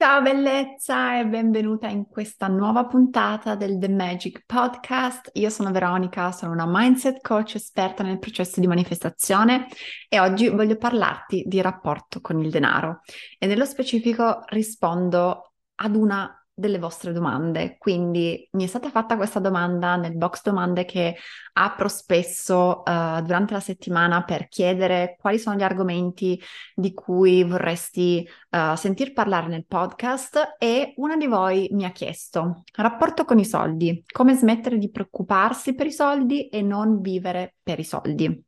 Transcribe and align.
Ciao 0.00 0.22
bellezza 0.22 1.18
e 1.18 1.26
benvenuta 1.26 1.88
in 1.88 2.06
questa 2.06 2.46
nuova 2.46 2.86
puntata 2.86 3.56
del 3.56 3.78
The 3.80 3.88
Magic 3.88 4.44
Podcast. 4.46 5.30
Io 5.32 5.50
sono 5.50 5.72
Veronica, 5.72 6.30
sono 6.30 6.52
una 6.52 6.66
mindset 6.68 7.20
coach 7.20 7.56
esperta 7.56 8.04
nel 8.04 8.20
processo 8.20 8.60
di 8.60 8.68
manifestazione 8.68 9.66
e 10.08 10.20
oggi 10.20 10.50
voglio 10.50 10.76
parlarti 10.76 11.42
di 11.48 11.60
rapporto 11.60 12.20
con 12.20 12.38
il 12.38 12.48
denaro 12.48 13.00
e 13.40 13.48
nello 13.48 13.64
specifico 13.64 14.44
rispondo 14.50 15.54
ad 15.74 15.96
una 15.96 16.37
delle 16.58 16.78
vostre 16.78 17.12
domande. 17.12 17.76
Quindi 17.78 18.48
mi 18.52 18.64
è 18.64 18.66
stata 18.66 18.90
fatta 18.90 19.16
questa 19.16 19.38
domanda 19.38 19.94
nel 19.94 20.16
box 20.16 20.42
domande 20.42 20.84
che 20.84 21.16
apro 21.52 21.86
spesso 21.86 22.82
uh, 22.84 23.22
durante 23.22 23.52
la 23.52 23.60
settimana 23.60 24.24
per 24.24 24.48
chiedere 24.48 25.16
quali 25.20 25.38
sono 25.38 25.56
gli 25.56 25.62
argomenti 25.62 26.40
di 26.74 26.92
cui 26.92 27.44
vorresti 27.44 28.28
uh, 28.50 28.74
sentir 28.74 29.12
parlare 29.12 29.46
nel 29.46 29.66
podcast 29.66 30.56
e 30.58 30.94
una 30.96 31.16
di 31.16 31.26
voi 31.26 31.68
mi 31.72 31.84
ha 31.84 31.92
chiesto 31.92 32.64
rapporto 32.74 33.24
con 33.24 33.38
i 33.38 33.44
soldi, 33.44 34.02
come 34.10 34.34
smettere 34.34 34.78
di 34.78 34.90
preoccuparsi 34.90 35.74
per 35.74 35.86
i 35.86 35.92
soldi 35.92 36.48
e 36.48 36.60
non 36.60 37.00
vivere 37.00 37.54
per 37.62 37.78
i 37.78 37.84
soldi. 37.84 38.44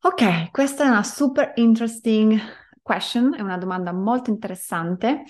Ok, 0.00 0.50
questa 0.50 0.84
è 0.84 0.88
una 0.88 1.02
super 1.02 1.52
interesting 1.56 2.38
question, 2.82 3.34
è 3.34 3.40
una 3.40 3.58
domanda 3.58 3.92
molto 3.92 4.30
interessante 4.30 5.24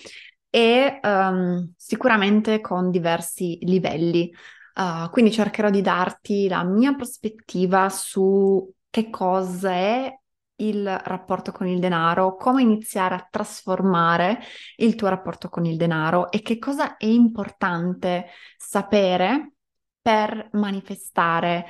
e 0.50 1.00
um, 1.03 1.72
sicuramente 1.76 2.60
con 2.60 2.91
diversi 2.91 3.59
livelli. 3.62 4.32
Uh, 4.75 5.10
quindi 5.10 5.32
cercherò 5.32 5.70
di 5.70 5.81
darti 5.81 6.48
la 6.48 6.62
mia 6.62 6.94
prospettiva 6.94 7.88
su 7.88 8.72
che 8.88 9.10
cosa 9.10 9.70
è 9.72 10.19
il 10.60 10.97
rapporto 11.04 11.53
con 11.53 11.66
il 11.66 11.78
denaro, 11.78 12.36
come 12.36 12.62
iniziare 12.62 13.14
a 13.14 13.26
trasformare 13.28 14.41
il 14.76 14.94
tuo 14.94 15.09
rapporto 15.09 15.48
con 15.48 15.64
il 15.64 15.76
denaro 15.76 16.31
e 16.31 16.42
che 16.42 16.59
cosa 16.59 16.97
è 16.97 17.06
importante 17.06 18.26
sapere 18.56 19.53
per 20.00 20.48
manifestare 20.53 21.66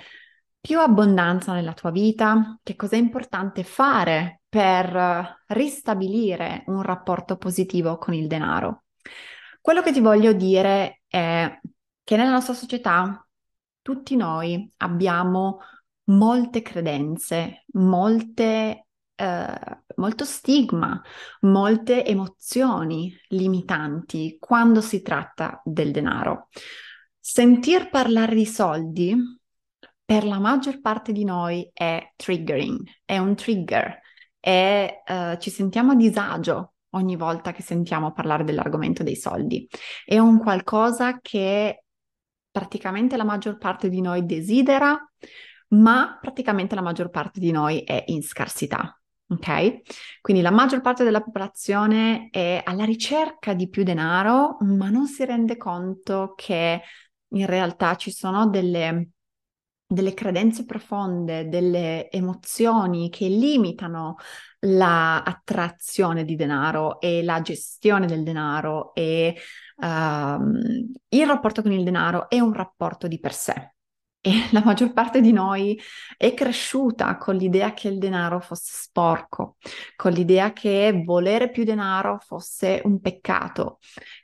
più 0.61 0.81
abbondanza 0.81 1.53
nella 1.53 1.73
tua 1.73 1.91
vita, 1.91 2.59
che 2.63 2.77
cosa 2.77 2.97
è 2.97 2.99
importante 2.99 3.63
fare 3.65 4.38
per 4.49 5.43
ristabilire 5.49 6.65
un 6.67 6.83
rapporto 6.83 7.37
positivo 7.37 7.99
con 7.99 8.15
il 8.15 8.27
denaro. 8.27 8.85
Quello 9.61 9.83
che 9.83 9.93
ti 9.93 10.01
voglio 10.01 10.33
dire 10.33 11.03
è 11.07 11.61
che 12.03 12.17
nella 12.17 12.31
nostra 12.31 12.55
società 12.55 13.27
tutti 13.83 14.17
noi 14.17 14.71
abbiamo 14.79 15.61
molte 16.05 16.63
credenze, 16.63 17.65
molte, 17.73 18.87
eh, 19.15 19.83
molto 19.97 20.25
stigma, 20.25 21.03
molte 21.41 22.05
emozioni 22.05 23.15
limitanti 23.29 24.37
quando 24.41 24.81
si 24.81 25.03
tratta 25.03 25.61
del 25.65 25.91
denaro. 25.91 26.49
Sentir 27.19 27.91
parlare 27.91 28.35
di 28.35 28.47
soldi 28.47 29.15
per 30.03 30.25
la 30.25 30.39
maggior 30.39 30.81
parte 30.81 31.13
di 31.13 31.25
noi 31.25 31.69
è 31.75 32.13
triggering, 32.17 32.83
è 33.05 33.19
un 33.19 33.35
trigger, 33.35 34.01
e 34.49 35.03
uh, 35.07 35.37
ci 35.37 35.51
sentiamo 35.51 35.93
a 35.93 35.95
disagio 35.95 36.73
ogni 36.93 37.17
volta 37.17 37.53
che 37.53 37.61
sentiamo 37.61 38.13
parlare 38.13 38.45
dell'argomento 38.45 39.03
dei 39.03 39.15
soldi. 39.15 39.69
È 40.07 40.17
un 40.17 40.39
qualcosa 40.39 41.19
che 41.21 41.85
praticamente 42.51 43.19
la 43.19 43.25
maggior 43.25 43.59
parte 43.59 43.91
di 43.91 44.01
noi 44.01 44.25
desidera, 44.25 44.99
ma 45.73 46.17
praticamente 46.19 46.75
la 46.75 46.81
maggior 46.81 47.11
parte 47.11 47.41
di 47.41 47.51
noi 47.51 47.81
è 47.81 48.05
in 48.07 48.23
scarsità. 48.23 48.99
Ok? 49.29 49.83
Quindi 50.23 50.43
la 50.43 50.51
maggior 50.51 50.81
parte 50.81 51.05
della 51.05 51.21
popolazione 51.21 52.29
è 52.31 52.63
alla 52.65 52.87
ricerca 52.87 53.53
di 53.53 53.69
più 53.69 53.83
denaro, 53.83 54.57
ma 54.61 54.89
non 54.89 55.07
si 55.09 55.27
rende 55.27 55.59
conto 55.59 56.33
che 56.35 56.81
in 57.33 57.45
realtà 57.45 57.97
ci 57.97 58.11
sono 58.11 58.49
delle 58.49 59.11
delle 59.91 60.13
credenze 60.13 60.67
profonde, 60.67 61.49
delle 61.49 62.11
emozioni 62.11 63.09
che 63.09 63.27
limitano 63.27 64.17
l'attrazione 64.61 66.25
di 66.25 66.37
denaro 66.37 67.01
e 67.01 67.23
la 67.23 67.41
gestione 67.41 68.07
del 68.07 68.23
denaro 68.23 68.93
e 68.95 69.35
uh, 69.77 69.87
il 71.09 71.27
rapporto 71.27 71.63
con 71.63 71.73
il 71.73 71.85
denaro 71.85 72.29
è 72.29 72.39
un 72.39 72.53
rapporto 72.53 73.09
di 73.09 73.19
per 73.19 73.33
sé. 73.33 73.73
E 74.21 74.31
la 74.53 74.63
maggior 74.63 74.93
parte 74.93 75.23
di 75.23 75.33
noi 75.33 75.81
è 76.19 76.35
cresciuta 76.35 77.17
con 77.17 77.37
l'idea 77.37 77.73
che 77.73 77.89
il 77.89 77.97
denaro 77.97 78.41
fosse 78.41 78.73
sporco, 78.75 79.57
con 79.97 80.13
l'idea 80.13 80.53
che 80.53 81.03
volere 81.03 81.51
più 81.51 81.65
denaro 81.65 82.19
fosse 82.19 82.83
un 82.85 83.01
peccato, 83.01 83.79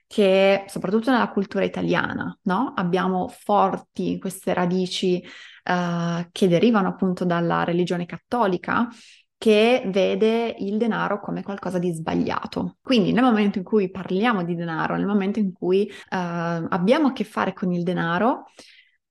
che 0.07 0.65
soprattutto 0.67 1.11
nella 1.11 1.31
cultura 1.31 1.65
italiana, 1.65 2.37
no? 2.43 2.75
Abbiamo 2.77 3.29
forti 3.29 4.19
queste 4.19 4.53
radici 4.53 5.23
uh, 5.65 6.29
che 6.31 6.49
derivano 6.49 6.89
appunto 6.89 7.25
dalla 7.25 7.65
religione 7.65 8.07
cattolica 8.07 8.89
che 9.37 9.83
vede 9.87 10.55
il 10.59 10.79
denaro 10.79 11.21
come 11.21 11.43
qualcosa 11.43 11.79
di 11.79 11.93
sbagliato. 11.93 12.79
Quindi 12.81 13.13
nel 13.13 13.25
momento 13.25 13.59
in 13.59 13.65
cui 13.65 13.91
parliamo 13.91 14.43
di 14.43 14.55
denaro, 14.55 14.97
nel 14.97 15.07
momento 15.07 15.39
in 15.39 15.53
cui 15.53 15.87
uh, 15.91 15.95
abbiamo 16.09 17.09
a 17.09 17.13
che 17.13 17.25
fare 17.25 17.53
con 17.53 17.73
il 17.73 17.83
denaro, 17.83 18.45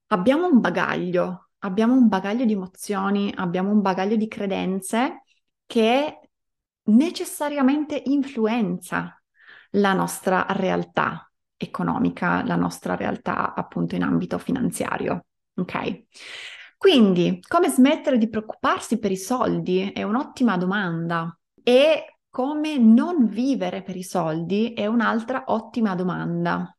abbiamo 0.08 0.48
un 0.48 0.60
bagaglio, 0.60 1.50
abbiamo 1.58 1.94
un 1.94 2.08
bagaglio 2.08 2.44
di 2.44 2.52
emozioni, 2.52 3.32
abbiamo 3.34 3.70
un 3.70 3.80
bagaglio 3.80 4.16
di 4.16 4.26
credenze 4.26 5.22
che 5.66 6.18
necessariamente 6.84 8.02
influenza 8.06 9.20
la 9.70 9.92
nostra 9.92 10.46
realtà 10.48 11.30
economica, 11.56 12.44
la 12.44 12.56
nostra 12.56 12.96
realtà 12.96 13.54
appunto 13.54 13.94
in 13.94 14.02
ambito 14.02 14.38
finanziario. 14.38 15.26
Ok? 15.56 16.04
Quindi, 16.76 17.40
come 17.46 17.68
smettere 17.68 18.18
di 18.18 18.28
preoccuparsi 18.28 18.98
per 18.98 19.10
i 19.10 19.16
soldi 19.16 19.90
è 19.92 20.02
un'ottima 20.02 20.56
domanda 20.56 21.36
e 21.62 22.18
come 22.28 22.76
non 22.78 23.26
vivere 23.26 23.82
per 23.82 23.96
i 23.96 24.02
soldi 24.02 24.72
è 24.74 24.86
un'altra 24.86 25.44
ottima 25.46 25.94
domanda. 25.94 26.76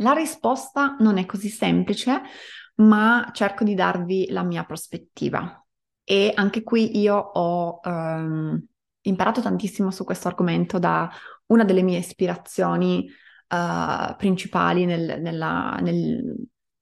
La 0.00 0.12
risposta 0.12 0.96
non 1.00 1.18
è 1.18 1.26
così 1.26 1.48
semplice, 1.48 2.22
ma 2.76 3.30
cerco 3.32 3.64
di 3.64 3.74
darvi 3.74 4.30
la 4.30 4.42
mia 4.42 4.64
prospettiva. 4.64 5.64
E 6.02 6.32
anche 6.34 6.62
qui 6.62 6.98
io 6.98 7.16
ho 7.16 7.80
um, 7.84 8.64
imparato 9.02 9.42
tantissimo 9.42 9.90
su 9.90 10.04
questo 10.04 10.28
argomento 10.28 10.78
da 10.78 11.10
una 11.46 11.64
delle 11.64 11.82
mie 11.82 11.98
ispirazioni 11.98 13.06
uh, 13.48 14.16
principali 14.16 14.86
nel, 14.86 15.20
nella, 15.20 15.76
nel, 15.82 16.34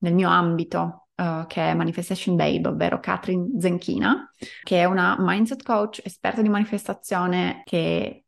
nel 0.07 0.15
mio 0.15 0.29
ambito 0.29 1.09
uh, 1.17 1.47
che 1.47 1.71
è 1.71 1.75
Manifestation 1.75 2.37
Babe, 2.37 2.69
ovvero 2.69 3.01
Katrin 3.01 3.59
Zenchina, 3.61 4.31
che 4.63 4.81
è 4.81 4.85
una 4.85 5.17
mindset 5.19 5.63
coach 5.63 6.01
esperta 6.05 6.43
di 6.43 6.49
manifestazione 6.49 7.63
che 7.65 8.25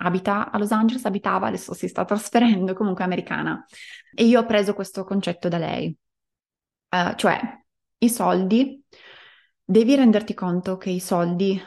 abita 0.00 0.50
a 0.50 0.58
Los 0.58 0.70
Angeles, 0.70 1.04
abitava, 1.04 1.48
adesso 1.48 1.74
si 1.74 1.88
sta 1.88 2.04
trasferendo, 2.06 2.74
comunque 2.74 3.04
americana. 3.04 3.64
E 4.14 4.24
io 4.24 4.40
ho 4.40 4.46
preso 4.46 4.74
questo 4.74 5.04
concetto 5.04 5.48
da 5.48 5.58
lei. 5.58 5.94
Uh, 6.90 7.14
cioè, 7.16 7.40
i 7.98 8.08
soldi, 8.08 8.82
devi 9.64 9.96
renderti 9.96 10.34
conto 10.34 10.76
che 10.76 10.90
i 10.90 11.00
soldi 11.00 11.60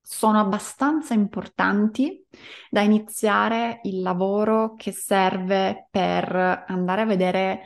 sono 0.00 0.38
abbastanza 0.40 1.12
importanti 1.14 2.24
da 2.70 2.80
iniziare 2.80 3.80
il 3.82 4.00
lavoro 4.00 4.74
che 4.74 4.92
serve 4.92 5.86
per 5.90 6.64
andare 6.66 7.02
a 7.02 7.04
vedere 7.06 7.60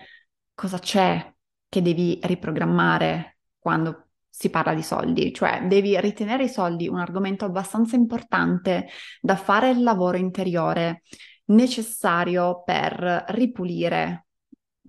cosa 0.63 0.79
c'è 0.79 1.35
che 1.69 1.83
devi 1.83 2.21
riprogrammare 2.23 3.39
quando 3.59 4.11
si 4.29 4.49
parla 4.49 4.75
di 4.75 4.83
soldi, 4.85 5.35
cioè 5.35 5.67
devi 5.67 6.01
ritenere 6.01 6.45
i 6.45 6.49
soldi 6.49 6.87
un 6.87 7.01
argomento 7.01 7.45
abbastanza 7.45 7.97
importante 7.97 8.87
da 9.21 9.35
fare 9.35 9.71
il 9.71 9.83
lavoro 9.83 10.19
interiore 10.19 11.03
necessario 11.47 12.63
per 12.63 13.25
ripulire 13.31 14.27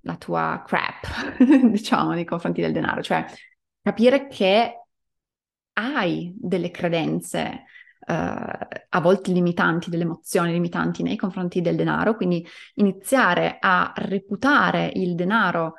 la 0.02 0.14
tua 0.14 0.62
crap, 0.64 1.42
diciamo, 1.68 2.12
nei 2.12 2.24
confronti 2.24 2.60
del 2.60 2.70
denaro, 2.70 3.02
cioè 3.02 3.24
capire 3.82 4.28
che 4.28 4.86
hai 5.72 6.32
delle 6.36 6.70
credenze, 6.70 7.64
a 8.06 9.00
volte 9.00 9.32
limitanti, 9.32 9.90
delle 9.90 10.02
emozioni 10.02 10.52
limitanti 10.52 11.02
nei 11.02 11.16
confronti 11.16 11.60
del 11.60 11.76
denaro, 11.76 12.16
quindi 12.16 12.46
iniziare 12.74 13.56
a 13.60 13.92
reputare 13.96 14.90
il 14.94 15.14
denaro 15.14 15.74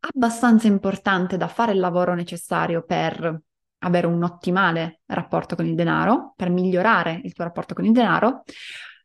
abbastanza 0.00 0.66
importante 0.66 1.36
da 1.36 1.48
fare 1.48 1.72
il 1.72 1.78
lavoro 1.78 2.14
necessario 2.14 2.84
per 2.84 3.42
avere 3.82 4.06
un 4.06 4.22
ottimale 4.22 5.00
rapporto 5.06 5.56
con 5.56 5.66
il 5.66 5.74
denaro, 5.74 6.34
per 6.36 6.50
migliorare 6.50 7.20
il 7.24 7.32
tuo 7.32 7.44
rapporto 7.44 7.74
con 7.74 7.84
il 7.84 7.92
denaro, 7.92 8.42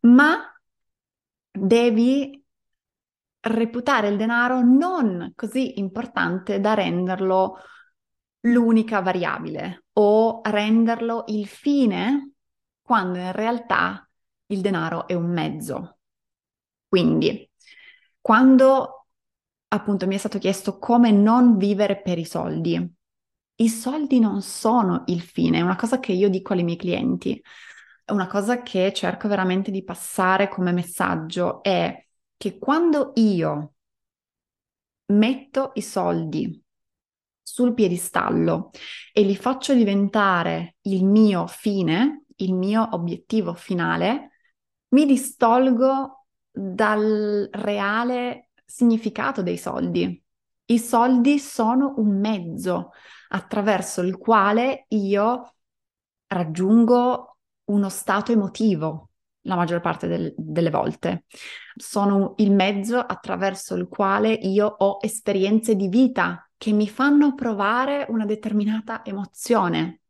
ma 0.02 0.38
devi 1.50 2.44
reputare 3.40 4.10
il 4.10 4.18
denaro 4.18 4.62
non 4.62 5.32
così 5.36 5.80
importante 5.80 6.60
da 6.60 6.74
renderlo 6.74 7.58
l'unica 8.42 9.02
variabile 9.02 9.86
o 9.94 10.42
renderlo 10.44 11.26
il 11.28 11.48
fine 11.48 12.35
quando 12.86 13.18
in 13.18 13.32
realtà 13.32 14.08
il 14.48 14.62
denaro 14.62 15.08
è 15.08 15.16
un 15.16 15.32
mezzo. 15.32 15.98
Quindi, 16.88 17.50
quando 18.22 19.08
appunto 19.70 20.06
mi 20.06 20.14
è 20.16 20.18
stato 20.20 20.38
chiesto 20.38 20.78
come 20.78 21.10
non 21.12 21.58
vivere 21.58 22.00
per 22.00 22.20
i 22.20 22.26
soldi, 22.26 22.94
i 23.58 23.70
soldi 23.70 24.20
non 24.20 24.44
sono 24.44 25.04
il 25.08 25.22
fine, 25.22 25.58
è 25.58 25.62
una 25.62 25.76
cosa 25.76 26.00
che 26.00 26.12
io 26.12 26.30
dico 26.30 26.54
ai 26.54 26.64
miei 26.64 26.78
clienti, 26.78 27.42
è 28.04 28.12
una 28.12 28.28
cosa 28.28 28.62
che 28.62 28.94
cerco 28.94 29.28
veramente 29.28 29.72
di 29.72 29.84
passare 29.84 30.48
come 30.48 30.72
messaggio, 30.72 31.64
è 31.64 32.06
che 32.38 32.60
quando 32.60 33.14
io 33.16 33.74
metto 35.08 35.72
i 35.76 35.82
soldi 35.82 36.62
sul 37.42 37.74
piedistallo 37.74 38.72
e 39.12 39.22
li 39.22 39.36
faccio 39.36 39.74
diventare 39.74 40.76
il 40.82 41.06
mio 41.06 41.48
fine, 41.48 42.25
il 42.38 42.54
mio 42.54 42.88
obiettivo 42.92 43.54
finale, 43.54 44.32
mi 44.90 45.06
distolgo 45.06 46.28
dal 46.52 47.50
reale 47.52 48.50
significato 48.66 49.42
dei 49.42 49.58
soldi. 49.58 50.22
I 50.68 50.80
soldi 50.80 51.40
sono 51.40 51.94
un 51.98 52.20
mezzo 52.20 52.92
attraverso 53.30 54.02
il 54.02 54.18
quale 54.18 54.86
io 54.90 55.56
raggiungo 56.28 57.38
uno 57.66 57.90
stato 57.90 58.32
emotivo 58.32 59.10
la 59.46 59.56
maggior 59.56 59.80
parte 59.80 60.08
del, 60.08 60.34
delle 60.38 60.70
volte. 60.70 61.26
Sono 61.76 62.34
il 62.38 62.52
mezzo 62.52 63.00
attraverso 63.00 63.76
il 63.76 63.88
quale 63.88 64.32
io 64.34 64.68
ho 64.68 64.98
esperienze 65.02 65.76
di 65.76 65.88
vita 65.88 66.50
che 66.58 66.72
mi 66.72 66.88
fanno 66.88 67.34
provare 67.34 68.06
una 68.10 68.26
determinata 68.26 69.04
emozione. 69.04 70.02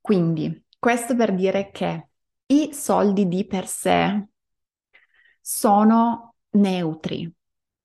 Quindi, 0.00 0.64
questo 0.86 1.16
per 1.16 1.34
dire 1.34 1.72
che 1.72 2.10
i 2.46 2.72
soldi 2.72 3.26
di 3.26 3.44
per 3.44 3.66
sé 3.66 4.28
sono 5.40 6.36
neutri, 6.50 7.28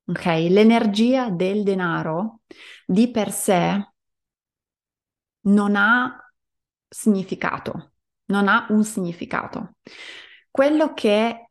ok? 0.06 0.26
L'energia 0.26 1.32
del 1.32 1.64
denaro 1.64 2.42
di 2.86 3.10
per 3.10 3.32
sé 3.32 3.92
non 5.46 5.76
ha 5.76 6.32
significato, 6.88 7.94
non 8.26 8.48
ha 8.48 8.68
un 8.70 8.84
significato. 8.84 9.78
Quello 10.52 10.94
che 10.94 11.50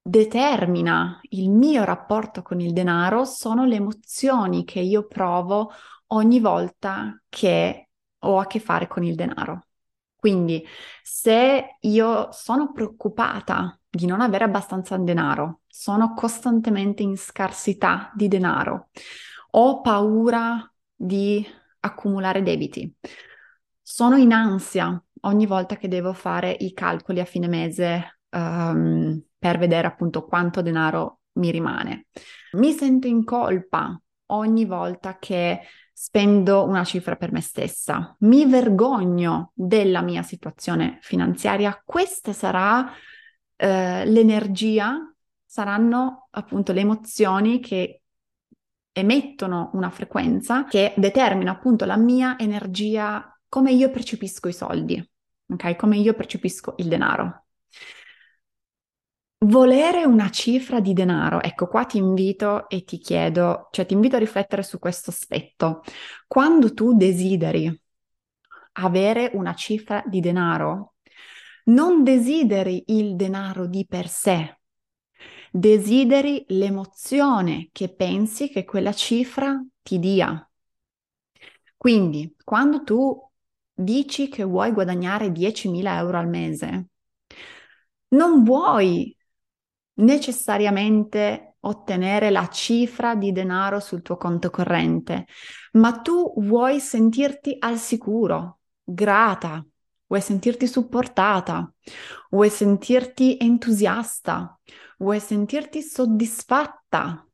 determina 0.00 1.18
il 1.30 1.50
mio 1.50 1.82
rapporto 1.82 2.42
con 2.42 2.60
il 2.60 2.72
denaro 2.72 3.24
sono 3.24 3.64
le 3.64 3.74
emozioni 3.74 4.62
che 4.64 4.78
io 4.78 5.08
provo 5.08 5.72
ogni 6.12 6.38
volta 6.38 7.20
che 7.28 7.88
ho 8.16 8.38
a 8.38 8.46
che 8.46 8.60
fare 8.60 8.86
con 8.86 9.02
il 9.02 9.16
denaro. 9.16 9.65
Quindi 10.26 10.66
se 11.04 11.76
io 11.78 12.32
sono 12.32 12.72
preoccupata 12.72 13.78
di 13.88 14.06
non 14.06 14.20
avere 14.20 14.42
abbastanza 14.42 14.96
denaro, 14.96 15.60
sono 15.68 16.14
costantemente 16.14 17.04
in 17.04 17.16
scarsità 17.16 18.10
di 18.12 18.26
denaro, 18.26 18.88
ho 19.52 19.80
paura 19.82 20.68
di 20.92 21.46
accumulare 21.78 22.42
debiti, 22.42 22.92
sono 23.80 24.16
in 24.16 24.32
ansia 24.32 25.00
ogni 25.20 25.46
volta 25.46 25.76
che 25.76 25.86
devo 25.86 26.12
fare 26.12 26.56
i 26.58 26.72
calcoli 26.72 27.20
a 27.20 27.24
fine 27.24 27.46
mese 27.46 28.18
um, 28.30 29.22
per 29.38 29.58
vedere 29.58 29.86
appunto 29.86 30.24
quanto 30.24 30.60
denaro 30.60 31.20
mi 31.34 31.52
rimane. 31.52 32.06
Mi 32.54 32.72
sento 32.72 33.06
in 33.06 33.22
colpa 33.22 33.96
ogni 34.30 34.64
volta 34.64 35.18
che 35.20 35.60
spendo 35.98 36.62
una 36.64 36.84
cifra 36.84 37.16
per 37.16 37.32
me 37.32 37.40
stessa. 37.40 38.14
Mi 38.18 38.44
vergogno 38.44 39.52
della 39.54 40.02
mia 40.02 40.22
situazione 40.22 40.98
finanziaria. 41.00 41.82
Questa 41.82 42.34
sarà 42.34 42.92
eh, 43.56 44.04
l'energia, 44.04 44.98
saranno 45.42 46.28
appunto 46.32 46.74
le 46.74 46.80
emozioni 46.80 47.60
che 47.60 48.02
emettono 48.92 49.70
una 49.72 49.88
frequenza 49.88 50.64
che 50.64 50.92
determina 50.98 51.52
appunto 51.52 51.86
la 51.86 51.96
mia 51.96 52.38
energia, 52.38 53.34
come 53.48 53.72
io 53.72 53.90
percepisco 53.90 54.48
i 54.48 54.52
soldi, 54.52 55.10
ok? 55.48 55.76
Come 55.76 55.96
io 55.96 56.12
percepisco 56.12 56.74
il 56.76 56.88
denaro. 56.88 57.45
Volere 59.38 60.04
una 60.04 60.30
cifra 60.30 60.80
di 60.80 60.94
denaro, 60.94 61.42
ecco 61.42 61.66
qua 61.66 61.84
ti 61.84 61.98
invito 61.98 62.68
e 62.68 62.84
ti 62.84 62.98
chiedo, 62.98 63.68
cioè 63.70 63.84
ti 63.84 63.92
invito 63.92 64.16
a 64.16 64.18
riflettere 64.18 64.62
su 64.62 64.78
questo 64.78 65.10
aspetto. 65.10 65.82
Quando 66.26 66.72
tu 66.72 66.94
desideri 66.96 67.80
avere 68.72 69.30
una 69.34 69.54
cifra 69.54 70.02
di 70.06 70.20
denaro, 70.20 70.94
non 71.64 72.02
desideri 72.02 72.84
il 72.86 73.14
denaro 73.14 73.66
di 73.66 73.86
per 73.86 74.08
sé, 74.08 74.58
desideri 75.50 76.44
l'emozione 76.48 77.68
che 77.72 77.88
pensi 77.94 78.48
che 78.48 78.64
quella 78.64 78.92
cifra 78.92 79.62
ti 79.82 79.98
dia. 79.98 80.48
Quindi, 81.76 82.34
quando 82.42 82.82
tu 82.82 83.30
dici 83.72 84.28
che 84.28 84.44
vuoi 84.44 84.72
guadagnare 84.72 85.30
10.000 85.30 85.96
euro 85.98 86.18
al 86.18 86.28
mese, 86.28 86.88
non 88.08 88.42
vuoi 88.44 89.15
necessariamente 89.96 91.56
ottenere 91.60 92.30
la 92.30 92.48
cifra 92.48 93.14
di 93.14 93.32
denaro 93.32 93.80
sul 93.80 94.02
tuo 94.02 94.16
conto 94.16 94.50
corrente, 94.50 95.26
ma 95.72 96.00
tu 96.00 96.32
vuoi 96.42 96.80
sentirti 96.80 97.56
al 97.58 97.78
sicuro, 97.78 98.60
grata, 98.82 99.64
vuoi 100.06 100.20
sentirti 100.20 100.66
supportata, 100.66 101.72
vuoi 102.30 102.50
sentirti 102.50 103.36
entusiasta, 103.40 104.58
vuoi 104.98 105.20
sentirti 105.20 105.82
soddisfatta. 105.82 107.26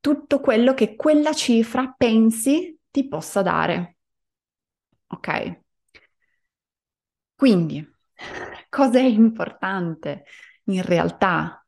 Tutto 0.00 0.40
quello 0.40 0.74
che 0.74 0.96
quella 0.96 1.32
cifra 1.32 1.94
pensi 1.96 2.76
ti 2.90 3.06
possa 3.06 3.40
dare. 3.42 3.98
Ok? 5.08 5.28
Quindi, 7.34 7.84
cosa 8.68 8.98
è 8.98 9.02
importante 9.02 10.24
in 10.64 10.82
realtà 10.82 11.64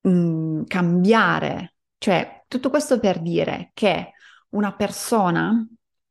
mh, 0.00 0.10
mm, 0.10 0.64
cambiare? 0.64 1.74
Cioè, 1.98 2.44
tutto 2.48 2.70
questo 2.70 2.98
per 3.00 3.20
dire 3.20 3.70
che 3.74 4.12
una 4.50 4.74
persona 4.74 5.66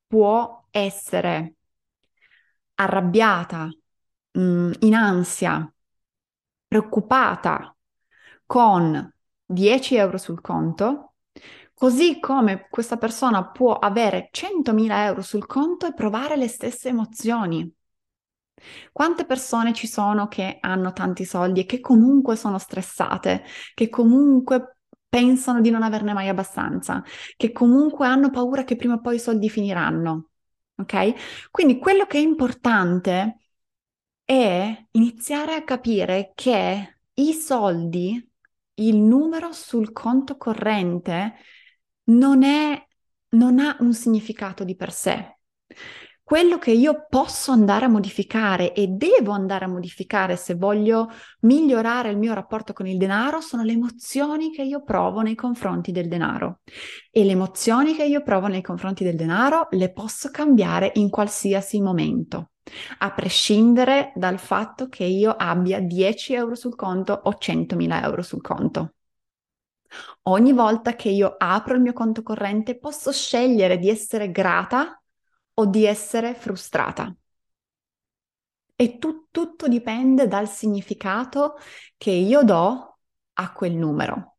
può 0.06 0.68
essere 0.72 1.56
arrabbiata, 2.76 3.66
mh, 4.32 4.42
mm, 4.42 4.72
in 4.82 4.94
ansia, 4.94 5.72
preoccupata 6.68 7.76
con 8.46 9.14
10 9.46 9.96
euro 9.96 10.18
sul 10.18 10.42
conto, 10.42 11.14
così 11.74 12.20
come 12.20 12.68
questa 12.70 12.98
persona 12.98 13.46
può 13.50 13.74
avere 13.74 14.30
100.000 14.32 15.06
euro 15.06 15.22
sul 15.22 15.46
conto 15.46 15.86
e 15.86 15.94
provare 15.94 16.36
le 16.36 16.48
stesse 16.48 16.90
emozioni. 16.90 17.72
Quante 18.92 19.26
persone 19.26 19.74
ci 19.74 19.88
sono 19.88 20.28
che 20.28 20.58
hanno 20.60 20.94
tanti 20.94 21.26
soldi 21.26 21.62
e 21.62 21.66
che 21.66 21.80
comunque 21.80 22.36
sono 22.36 22.58
stressate, 22.58 23.44
che 23.74 23.90
comunque 23.90 24.78
pensano 25.08 25.62
di 25.62 25.70
non 25.70 25.84
averne 25.84 26.14
mai 26.14 26.28
abbastanza, 26.28 27.04
che 27.36 27.52
comunque 27.52 28.08
hanno 28.08 28.30
paura 28.30 28.64
che 28.64 28.76
prima 28.76 28.96
o 28.96 29.02
poi 29.02 29.16
i 29.16 29.20
soldi 29.20 29.50
finiranno? 29.50 30.30
Ok? 30.78 31.50
Quindi 31.52 31.78
quello 31.80 32.06
che 32.06 32.18
è 32.18 32.22
importante 32.22 33.38
è 34.24 34.86
iniziare 34.92 35.54
a 35.56 35.64
capire 35.64 36.32
che 36.36 37.00
i 37.14 37.34
soldi, 37.34 38.30
il 38.76 38.98
numero 38.98 39.54
sul 39.54 39.92
conto 39.92 40.38
corrente, 40.38 41.36
non, 42.06 42.44
è, 42.44 42.86
non 43.30 43.60
ha 43.60 43.78
un 43.80 43.94
significato 43.94 44.64
di 44.64 44.76
per 44.76 44.92
sé. 44.92 45.40
Quello 46.28 46.58
che 46.58 46.72
io 46.72 47.06
posso 47.08 47.54
andare 47.54 47.86
a 47.86 47.88
modificare 47.88 48.74
e 48.74 48.88
devo 48.88 49.32
andare 49.32 49.64
a 49.64 49.70
modificare 49.70 50.36
se 50.36 50.56
voglio 50.56 51.10
migliorare 51.44 52.10
il 52.10 52.18
mio 52.18 52.34
rapporto 52.34 52.74
con 52.74 52.86
il 52.86 52.98
denaro 52.98 53.40
sono 53.40 53.64
le 53.64 53.72
emozioni 53.72 54.52
che 54.52 54.62
io 54.62 54.84
provo 54.84 55.22
nei 55.22 55.36
confronti 55.36 55.94
del 55.94 56.10
denaro. 56.10 56.60
E 57.12 57.24
le 57.24 57.32
emozioni 57.32 57.96
che 57.96 58.04
io 58.04 58.24
provo 58.24 58.48
nei 58.48 58.62
confronti 58.62 59.06
del 59.06 59.16
denaro 59.16 59.70
le 59.70 59.94
posso 59.94 60.30
cambiare 60.30 60.92
in 60.96 61.10
qualsiasi 61.10 61.80
momento, 61.80 62.50
a 62.98 63.10
prescindere 63.14 64.12
dal 64.14 64.38
fatto 64.38 64.90
che 64.90 65.06
io 65.06 65.34
abbia 65.34 65.80
10 65.80 66.34
euro 66.34 66.56
sul 66.56 66.76
conto 66.76 67.22
o 67.24 67.38
100.000 67.40 68.04
euro 68.04 68.22
sul 68.22 68.42
conto. 68.42 68.96
Ogni 70.24 70.52
volta 70.52 70.94
che 70.94 71.08
io 71.08 71.36
apro 71.38 71.76
il 71.76 71.82
mio 71.82 71.94
conto 71.94 72.22
corrente 72.22 72.78
posso 72.78 73.14
scegliere 73.14 73.78
di 73.78 73.90
essere 73.90 74.30
grata 74.30 75.02
o 75.60 75.66
di 75.66 75.86
essere 75.86 76.36
frustrata. 76.36 77.16
E 78.76 78.98
tu, 79.00 79.28
tutto 79.32 79.68
dipende 79.68 80.28
dal 80.28 80.48
significato 80.48 81.56
che 81.98 82.12
io 82.12 82.44
do 82.44 83.00
a 83.34 83.52
quel 83.54 83.74
numero 83.74 84.38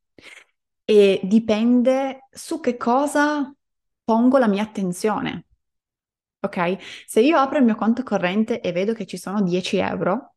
e 0.84 1.20
dipende 1.24 2.28
su 2.30 2.60
che 2.60 2.76
cosa 2.76 3.52
pongo 4.04 4.38
la 4.38 4.46
mia 4.46 4.62
attenzione. 4.62 5.46
Ok? 6.40 6.76
Se 7.04 7.20
io 7.20 7.36
apro 7.36 7.58
il 7.58 7.64
mio 7.64 7.74
conto 7.74 8.04
corrente 8.04 8.60
e 8.60 8.70
vedo 8.70 8.92
che 8.92 9.04
ci 9.04 9.18
sono 9.18 9.42
10 9.42 9.78
euro, 9.78 10.36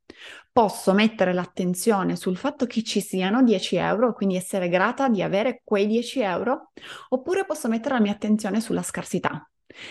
posso 0.52 0.94
mettere 0.94 1.32
l'attenzione 1.32 2.16
sul 2.16 2.38
fatto 2.38 2.66
che 2.66 2.84
ci 2.84 3.02
siano 3.02 3.44
10 3.44 3.76
euro, 3.76 4.14
quindi 4.14 4.36
essere 4.36 4.68
grata 4.68 5.10
di 5.10 5.22
avere 5.22 5.62
quei 5.64 5.86
10 5.86 6.22
euro, 6.22 6.72
oppure 7.10 7.46
posso 7.46 7.68
mettere 7.70 7.94
la 7.96 8.02
mia 8.02 8.14
attenzione 8.14 8.62
sulla 8.62 8.82
scarsità 8.82 9.46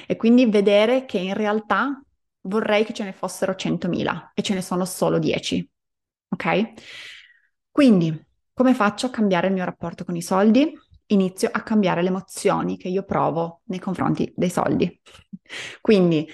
e 0.06 0.16
quindi 0.16 0.46
vedere 0.46 1.04
che 1.04 1.18
in 1.18 1.34
realtà 1.34 2.02
vorrei 2.42 2.84
che 2.84 2.92
ce 2.92 3.04
ne 3.04 3.12
fossero 3.12 3.54
100.000 3.54 4.30
e 4.34 4.42
ce 4.42 4.54
ne 4.54 4.62
sono 4.62 4.84
solo 4.84 5.18
10. 5.18 5.68
Ok? 6.28 6.72
Quindi, 7.70 8.26
come 8.52 8.74
faccio 8.74 9.06
a 9.06 9.10
cambiare 9.10 9.48
il 9.48 9.52
mio 9.52 9.64
rapporto 9.64 10.04
con 10.04 10.16
i 10.16 10.22
soldi? 10.22 10.72
Inizio 11.06 11.48
a 11.50 11.62
cambiare 11.62 12.02
le 12.02 12.08
emozioni 12.08 12.76
che 12.76 12.88
io 12.88 13.04
provo 13.04 13.62
nei 13.64 13.78
confronti 13.78 14.32
dei 14.36 14.50
soldi. 14.50 15.00
Quindi, 15.80 16.28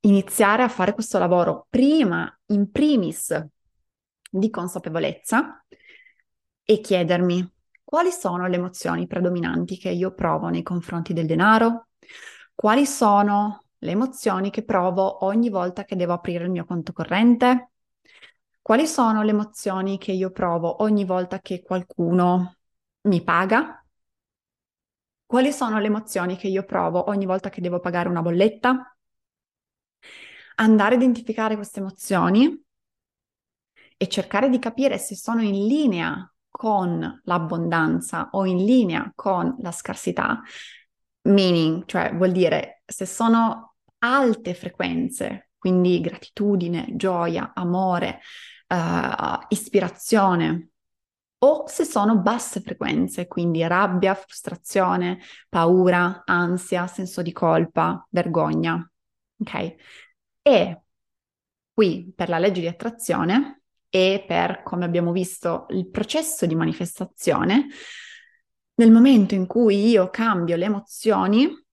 iniziare 0.00 0.62
a 0.62 0.68
fare 0.68 0.94
questo 0.94 1.18
lavoro 1.18 1.66
prima, 1.68 2.32
in 2.46 2.70
primis, 2.70 3.46
di 4.30 4.48
consapevolezza 4.50 5.64
e 6.64 6.80
chiedermi 6.80 7.52
quali 7.82 8.12
sono 8.12 8.46
le 8.46 8.56
emozioni 8.56 9.06
predominanti 9.08 9.76
che 9.76 9.90
io 9.90 10.14
provo 10.14 10.48
nei 10.48 10.62
confronti 10.62 11.12
del 11.12 11.26
denaro, 11.26 11.88
quali 12.60 12.84
sono 12.84 13.64
le 13.78 13.92
emozioni 13.92 14.50
che 14.50 14.62
provo 14.64 15.24
ogni 15.24 15.48
volta 15.48 15.86
che 15.86 15.96
devo 15.96 16.12
aprire 16.12 16.44
il 16.44 16.50
mio 16.50 16.66
conto 16.66 16.92
corrente, 16.92 17.70
quali 18.60 18.86
sono 18.86 19.22
le 19.22 19.30
emozioni 19.30 19.96
che 19.96 20.12
io 20.12 20.30
provo 20.30 20.82
ogni 20.82 21.06
volta 21.06 21.40
che 21.40 21.62
qualcuno 21.62 22.56
mi 23.04 23.24
paga, 23.24 23.82
quali 25.24 25.52
sono 25.52 25.78
le 25.78 25.86
emozioni 25.86 26.36
che 26.36 26.48
io 26.48 26.66
provo 26.66 27.08
ogni 27.08 27.24
volta 27.24 27.48
che 27.48 27.62
devo 27.62 27.80
pagare 27.80 28.10
una 28.10 28.20
bolletta. 28.20 28.94
Andare 30.56 30.96
a 30.96 30.98
identificare 30.98 31.54
queste 31.54 31.80
emozioni 31.80 32.62
e 33.96 34.06
cercare 34.06 34.50
di 34.50 34.58
capire 34.58 34.98
se 34.98 35.16
sono 35.16 35.40
in 35.40 35.66
linea 35.66 36.30
con 36.50 37.22
l'abbondanza 37.24 38.28
o 38.32 38.44
in 38.44 38.62
linea 38.66 39.10
con 39.14 39.56
la 39.60 39.72
scarsità 39.72 40.42
meaning, 41.22 41.84
cioè 41.86 42.14
vuol 42.14 42.32
dire 42.32 42.82
se 42.86 43.06
sono 43.06 43.74
alte 43.98 44.54
frequenze, 44.54 45.50
quindi 45.58 46.00
gratitudine, 46.00 46.86
gioia, 46.94 47.52
amore, 47.54 48.20
uh, 48.68 49.44
ispirazione, 49.48 50.70
o 51.42 51.66
se 51.66 51.84
sono 51.84 52.18
basse 52.18 52.60
frequenze, 52.60 53.26
quindi 53.26 53.66
rabbia, 53.66 54.14
frustrazione, 54.14 55.20
paura, 55.48 56.22
ansia, 56.24 56.86
senso 56.86 57.22
di 57.22 57.32
colpa, 57.32 58.06
vergogna. 58.10 58.90
Ok? 59.38 59.74
E 60.42 60.80
qui 61.72 62.12
per 62.14 62.28
la 62.28 62.38
legge 62.38 62.60
di 62.60 62.66
attrazione 62.66 63.62
e 63.88 64.24
per, 64.26 64.62
come 64.62 64.84
abbiamo 64.84 65.12
visto, 65.12 65.66
il 65.70 65.88
processo 65.88 66.46
di 66.46 66.54
manifestazione, 66.54 67.68
nel 68.80 68.90
momento 68.90 69.34
in 69.34 69.46
cui 69.46 69.90
io 69.90 70.08
cambio 70.08 70.56
le 70.56 70.64
emozioni 70.64 71.64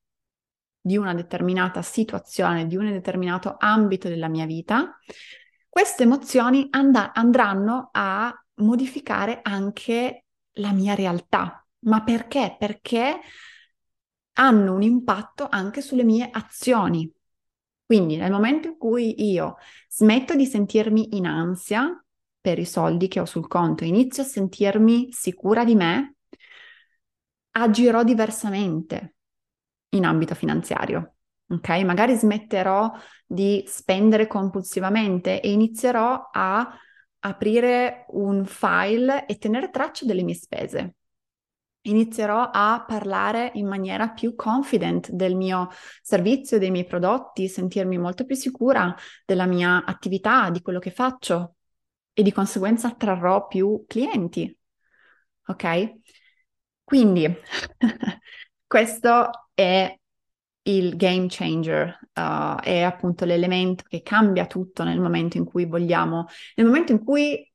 di 0.82 0.98
una 0.98 1.14
determinata 1.14 1.82
situazione, 1.82 2.68
di 2.68 2.76
un 2.76 2.92
determinato 2.92 3.56
ambito 3.58 4.10
della 4.10 4.28
mia 4.28 4.46
vita, 4.46 4.98
queste 5.70 6.04
emozioni 6.04 6.68
and- 6.70 7.12
andranno 7.14 7.90
a 7.94 8.34
modificare 8.56 9.40
anche 9.42 10.26
la 10.56 10.74
mia 10.74 10.96
realtà. 10.96 11.66
Ma 11.86 12.04
perché? 12.04 12.58
Perché 12.60 13.20
hanno 14.34 14.74
un 14.74 14.82
impatto 14.82 15.48
anche 15.50 15.82
sulle 15.82 16.04
mie 16.04 16.28
azioni. 16.30 17.10
Quindi 17.86 18.18
nel 18.18 18.32
momento 18.32 18.68
in 18.68 18.78
cui 18.78 19.32
io 19.32 19.56
smetto 19.88 20.36
di 20.36 20.46
sentirmi 20.46 21.16
in 21.16 21.26
ansia 21.26 22.04
per 22.42 22.60
i 22.60 22.66
soldi 22.66 23.08
che 23.08 23.22
ho 23.22 23.26
sul 23.26 23.48
conto, 23.48 23.86
inizio 23.86 24.24
a 24.24 24.26
sentirmi 24.26 25.08
sicura 25.14 25.64
di 25.64 25.76
me, 25.76 26.17
agirò 27.62 28.04
diversamente 28.04 29.16
in 29.90 30.06
ambito 30.06 30.36
finanziario. 30.36 31.16
Ok? 31.50 31.70
Magari 31.84 32.16
smetterò 32.16 32.92
di 33.26 33.64
spendere 33.68 34.28
compulsivamente 34.28 35.42
e 35.42 35.52
inizierò 35.52 36.30
a 36.32 36.78
aprire 37.20 38.06
un 38.10 38.46
file 38.46 39.26
e 39.26 39.38
tenere 39.38 39.70
traccia 39.70 40.06
delle 40.06 40.24
mie 40.24 40.36
spese. 40.36 40.96
Inizierò 41.88 42.50
a 42.52 42.84
parlare 42.86 43.52
in 43.54 43.66
maniera 43.66 44.10
più 44.10 44.36
confident 44.36 45.10
del 45.12 45.36
mio 45.36 45.70
servizio, 46.02 46.60
dei 46.60 46.70
miei 46.70 46.86
prodotti, 46.86 47.48
sentirmi 47.48 47.98
molto 47.98 48.26
più 48.26 48.36
sicura 48.36 48.94
della 49.26 49.46
mia 49.46 49.86
attività, 49.86 50.50
di 50.50 50.62
quello 50.62 50.80
che 50.80 50.92
faccio 50.92 51.56
e 52.12 52.24
di 52.24 52.34
conseguenza 52.34 52.90
attrarrò 52.90 53.48
più 53.48 53.86
clienti. 53.88 54.54
Ok? 55.46 55.94
Quindi 56.88 57.28
questo 58.66 59.50
è 59.54 59.94
il 60.64 60.96
game 60.96 61.26
changer, 61.28 62.00
uh, 62.14 62.62
è 62.62 62.82
appunto 62.82 63.26
l'elemento 63.26 63.84
che 63.86 64.02
cambia 64.02 64.46
tutto 64.46 64.86
nel 64.86 65.02
momento 65.02 65.36
in 65.36 65.44
cui 65.44 65.66
vogliamo, 65.66 66.28
nel 66.56 66.66
momento 66.66 66.94
in 66.94 67.04
cui 67.04 67.46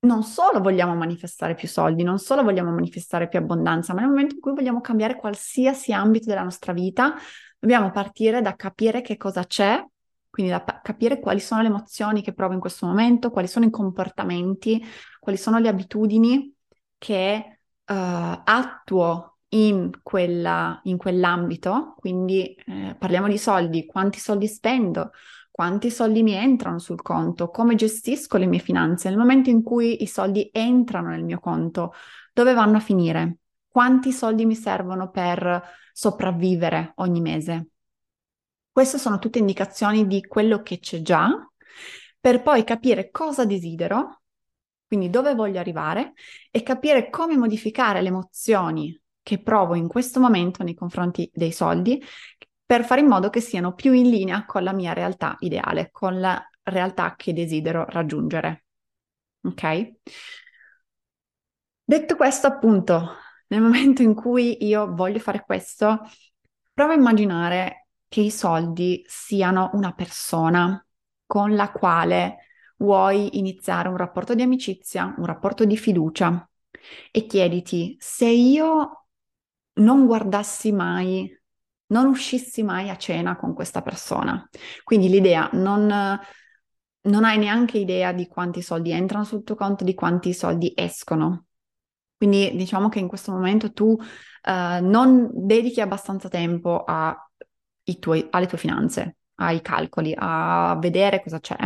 non 0.00 0.22
solo 0.22 0.60
vogliamo 0.60 0.94
manifestare 0.94 1.54
più 1.54 1.66
soldi, 1.66 2.02
non 2.02 2.18
solo 2.18 2.42
vogliamo 2.42 2.70
manifestare 2.70 3.26
più 3.28 3.38
abbondanza, 3.38 3.94
ma 3.94 4.00
nel 4.00 4.10
momento 4.10 4.34
in 4.34 4.40
cui 4.42 4.52
vogliamo 4.52 4.82
cambiare 4.82 5.16
qualsiasi 5.16 5.94
ambito 5.94 6.26
della 6.26 6.42
nostra 6.42 6.74
vita, 6.74 7.14
dobbiamo 7.58 7.90
partire 7.90 8.42
da 8.42 8.54
capire 8.54 9.00
che 9.00 9.16
cosa 9.16 9.44
c'è, 9.44 9.82
quindi 10.28 10.52
da 10.52 10.60
pa- 10.60 10.82
capire 10.82 11.18
quali 11.20 11.40
sono 11.40 11.62
le 11.62 11.68
emozioni 11.68 12.20
che 12.20 12.34
provo 12.34 12.52
in 12.52 12.60
questo 12.60 12.84
momento, 12.84 13.30
quali 13.30 13.48
sono 13.48 13.64
i 13.64 13.70
comportamenti, 13.70 14.84
quali 15.20 15.38
sono 15.38 15.58
le 15.58 15.68
abitudini 15.68 16.54
che 16.98 17.57
uh, 17.88 18.40
attuo 18.44 19.38
in, 19.50 19.90
quella, 20.02 20.80
in 20.84 20.96
quell'ambito, 20.96 21.94
quindi 21.96 22.54
eh, 22.54 22.94
parliamo 22.98 23.28
di 23.28 23.38
soldi, 23.38 23.86
quanti 23.86 24.18
soldi 24.18 24.46
spendo, 24.46 25.12
quanti 25.50 25.90
soldi 25.90 26.22
mi 26.22 26.32
entrano 26.32 26.78
sul 26.78 27.00
conto, 27.00 27.48
come 27.50 27.74
gestisco 27.74 28.36
le 28.36 28.46
mie 28.46 28.58
finanze, 28.58 29.08
nel 29.08 29.18
momento 29.18 29.50
in 29.50 29.62
cui 29.62 30.02
i 30.02 30.06
soldi 30.06 30.50
entrano 30.52 31.08
nel 31.08 31.24
mio 31.24 31.40
conto, 31.40 31.92
dove 32.32 32.52
vanno 32.52 32.76
a 32.76 32.80
finire, 32.80 33.38
quanti 33.66 34.12
soldi 34.12 34.44
mi 34.44 34.54
servono 34.54 35.10
per 35.10 35.62
sopravvivere 35.92 36.92
ogni 36.96 37.20
mese. 37.20 37.68
Queste 38.70 38.98
sono 38.98 39.18
tutte 39.18 39.38
indicazioni 39.38 40.06
di 40.06 40.24
quello 40.26 40.62
che 40.62 40.78
c'è 40.78 41.02
già, 41.02 41.28
per 42.20 42.42
poi 42.42 42.64
capire 42.64 43.10
cosa 43.10 43.44
desidero 43.44 44.20
quindi 44.88 45.10
dove 45.10 45.34
voglio 45.34 45.60
arrivare 45.60 46.14
e 46.50 46.62
capire 46.62 47.10
come 47.10 47.36
modificare 47.36 48.00
le 48.00 48.08
emozioni 48.08 48.98
che 49.22 49.40
provo 49.40 49.74
in 49.74 49.86
questo 49.86 50.18
momento 50.18 50.64
nei 50.64 50.74
confronti 50.74 51.30
dei 51.32 51.52
soldi 51.52 52.02
per 52.64 52.84
fare 52.84 53.02
in 53.02 53.06
modo 53.06 53.28
che 53.28 53.40
siano 53.40 53.74
più 53.74 53.92
in 53.92 54.08
linea 54.08 54.46
con 54.46 54.62
la 54.62 54.72
mia 54.72 54.94
realtà 54.94 55.36
ideale, 55.40 55.90
con 55.92 56.18
la 56.18 56.42
realtà 56.62 57.14
che 57.16 57.34
desidero 57.34 57.84
raggiungere. 57.88 58.64
Ok? 59.42 59.92
Detto 61.84 62.16
questo, 62.16 62.46
appunto, 62.46 63.16
nel 63.48 63.60
momento 63.60 64.02
in 64.02 64.14
cui 64.14 64.66
io 64.66 64.94
voglio 64.94 65.18
fare 65.18 65.42
questo, 65.44 66.00
prova 66.72 66.92
a 66.92 66.96
immaginare 66.96 67.88
che 68.08 68.20
i 68.22 68.30
soldi 68.30 69.02
siano 69.06 69.70
una 69.74 69.92
persona 69.92 70.82
con 71.26 71.54
la 71.54 71.70
quale 71.72 72.47
vuoi 72.78 73.38
iniziare 73.38 73.88
un 73.88 73.96
rapporto 73.96 74.34
di 74.34 74.42
amicizia, 74.42 75.14
un 75.18 75.26
rapporto 75.26 75.64
di 75.64 75.76
fiducia 75.76 76.48
e 77.10 77.26
chiediti 77.26 77.96
se 77.98 78.26
io 78.26 79.06
non 79.74 80.06
guardassi 80.06 80.72
mai, 80.72 81.30
non 81.88 82.06
uscissi 82.06 82.62
mai 82.62 82.90
a 82.90 82.96
cena 82.96 83.36
con 83.36 83.54
questa 83.54 83.82
persona. 83.82 84.48
Quindi 84.82 85.08
l'idea 85.08 85.48
non, 85.52 85.86
non 85.86 87.24
hai 87.24 87.38
neanche 87.38 87.78
idea 87.78 88.12
di 88.12 88.26
quanti 88.26 88.62
soldi 88.62 88.90
entrano 88.90 89.24
sul 89.24 89.44
tuo 89.44 89.54
conto, 89.54 89.84
di 89.84 89.94
quanti 89.94 90.32
soldi 90.32 90.72
escono. 90.74 91.46
Quindi 92.16 92.56
diciamo 92.56 92.88
che 92.88 92.98
in 92.98 93.06
questo 93.06 93.30
momento 93.30 93.72
tu 93.72 93.90
uh, 93.90 94.00
non 94.84 95.30
dedichi 95.32 95.80
abbastanza 95.80 96.28
tempo 96.28 96.84
tuoi, 97.98 98.26
alle 98.30 98.46
tue 98.46 98.58
finanze, 98.58 99.16
ai 99.36 99.60
calcoli, 99.62 100.12
a 100.16 100.76
vedere 100.80 101.22
cosa 101.22 101.38
c'è. 101.38 101.56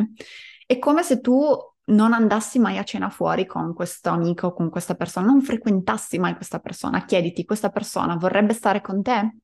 È 0.72 0.78
come 0.78 1.02
se 1.02 1.20
tu 1.20 1.54
non 1.88 2.14
andassi 2.14 2.58
mai 2.58 2.78
a 2.78 2.82
cena 2.82 3.10
fuori 3.10 3.44
con 3.44 3.74
questo 3.74 4.08
amico, 4.08 4.54
con 4.54 4.70
questa 4.70 4.94
persona, 4.94 5.26
non 5.26 5.42
frequentassi 5.42 6.18
mai 6.18 6.34
questa 6.34 6.60
persona. 6.60 7.04
Chiediti, 7.04 7.44
questa 7.44 7.68
persona 7.68 8.16
vorrebbe 8.16 8.54
stare 8.54 8.80
con 8.80 9.02
te? 9.02 9.36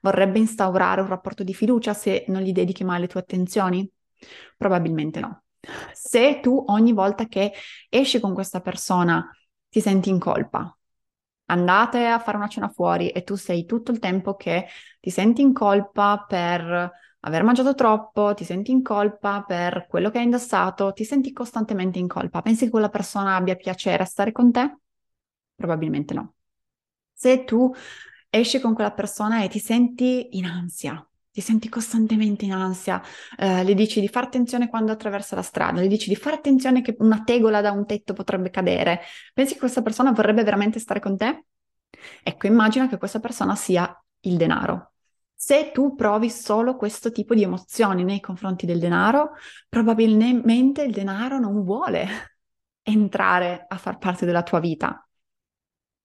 Vorrebbe 0.00 0.40
instaurare 0.40 1.00
un 1.00 1.06
rapporto 1.06 1.44
di 1.44 1.54
fiducia 1.54 1.94
se 1.94 2.24
non 2.26 2.42
gli 2.42 2.50
dedichi 2.50 2.82
mai 2.82 2.98
le 2.98 3.06
tue 3.06 3.20
attenzioni? 3.20 3.88
Probabilmente 4.56 5.20
no. 5.20 5.44
Se 5.92 6.40
tu 6.40 6.64
ogni 6.66 6.92
volta 6.92 7.26
che 7.26 7.52
esci 7.88 8.18
con 8.18 8.34
questa 8.34 8.60
persona 8.60 9.30
ti 9.68 9.80
senti 9.80 10.10
in 10.10 10.18
colpa. 10.18 10.76
Andate 11.50 12.04
a 12.04 12.18
fare 12.18 12.36
una 12.36 12.48
cena 12.48 12.68
fuori 12.68 13.10
e 13.10 13.22
tu 13.22 13.36
sei 13.36 13.64
tutto 13.64 13.92
il 13.92 14.00
tempo 14.00 14.34
che 14.34 14.66
ti 14.98 15.10
senti 15.10 15.40
in 15.40 15.52
colpa 15.52 16.24
per 16.26 17.06
aver 17.20 17.42
mangiato 17.42 17.74
troppo, 17.74 18.34
ti 18.34 18.44
senti 18.44 18.70
in 18.70 18.82
colpa 18.82 19.42
per 19.42 19.86
quello 19.88 20.10
che 20.10 20.18
hai 20.18 20.24
indossato, 20.24 20.92
ti 20.92 21.04
senti 21.04 21.32
costantemente 21.32 21.98
in 21.98 22.08
colpa. 22.08 22.42
Pensi 22.42 22.64
che 22.64 22.70
quella 22.70 22.88
persona 22.88 23.36
abbia 23.36 23.56
piacere 23.56 24.02
a 24.02 24.06
stare 24.06 24.32
con 24.32 24.52
te? 24.52 24.78
Probabilmente 25.54 26.14
no. 26.14 26.34
Se 27.12 27.44
tu 27.44 27.72
esci 28.30 28.60
con 28.60 28.74
quella 28.74 28.92
persona 28.92 29.42
e 29.42 29.48
ti 29.48 29.58
senti 29.58 30.36
in 30.38 30.44
ansia, 30.44 31.04
ti 31.30 31.40
senti 31.40 31.68
costantemente 31.68 32.44
in 32.44 32.52
ansia, 32.52 33.02
eh, 33.36 33.64
le 33.64 33.74
dici 33.74 34.00
di 34.00 34.08
fare 34.08 34.26
attenzione 34.26 34.68
quando 34.68 34.92
attraversa 34.92 35.34
la 35.34 35.42
strada, 35.42 35.80
le 35.80 35.88
dici 35.88 36.08
di 36.08 36.16
fare 36.16 36.36
attenzione 36.36 36.82
che 36.82 36.96
una 37.00 37.22
tegola 37.24 37.60
da 37.60 37.72
un 37.72 37.86
tetto 37.86 38.12
potrebbe 38.12 38.50
cadere, 38.50 39.00
pensi 39.34 39.54
che 39.54 39.58
questa 39.58 39.82
persona 39.82 40.12
vorrebbe 40.12 40.44
veramente 40.44 40.78
stare 40.78 41.00
con 41.00 41.16
te? 41.16 41.44
Ecco, 42.22 42.46
immagina 42.46 42.88
che 42.88 42.98
questa 42.98 43.20
persona 43.20 43.56
sia 43.56 44.00
il 44.20 44.36
denaro. 44.36 44.92
Se 45.40 45.70
tu 45.70 45.94
provi 45.94 46.30
solo 46.30 46.74
questo 46.74 47.12
tipo 47.12 47.32
di 47.32 47.44
emozioni 47.44 48.02
nei 48.02 48.18
confronti 48.18 48.66
del 48.66 48.80
denaro, 48.80 49.34
probabilmente 49.68 50.82
il 50.82 50.92
denaro 50.92 51.38
non 51.38 51.62
vuole 51.62 52.08
entrare 52.82 53.64
a 53.68 53.76
far 53.78 53.98
parte 53.98 54.26
della 54.26 54.42
tua 54.42 54.58
vita. 54.58 55.08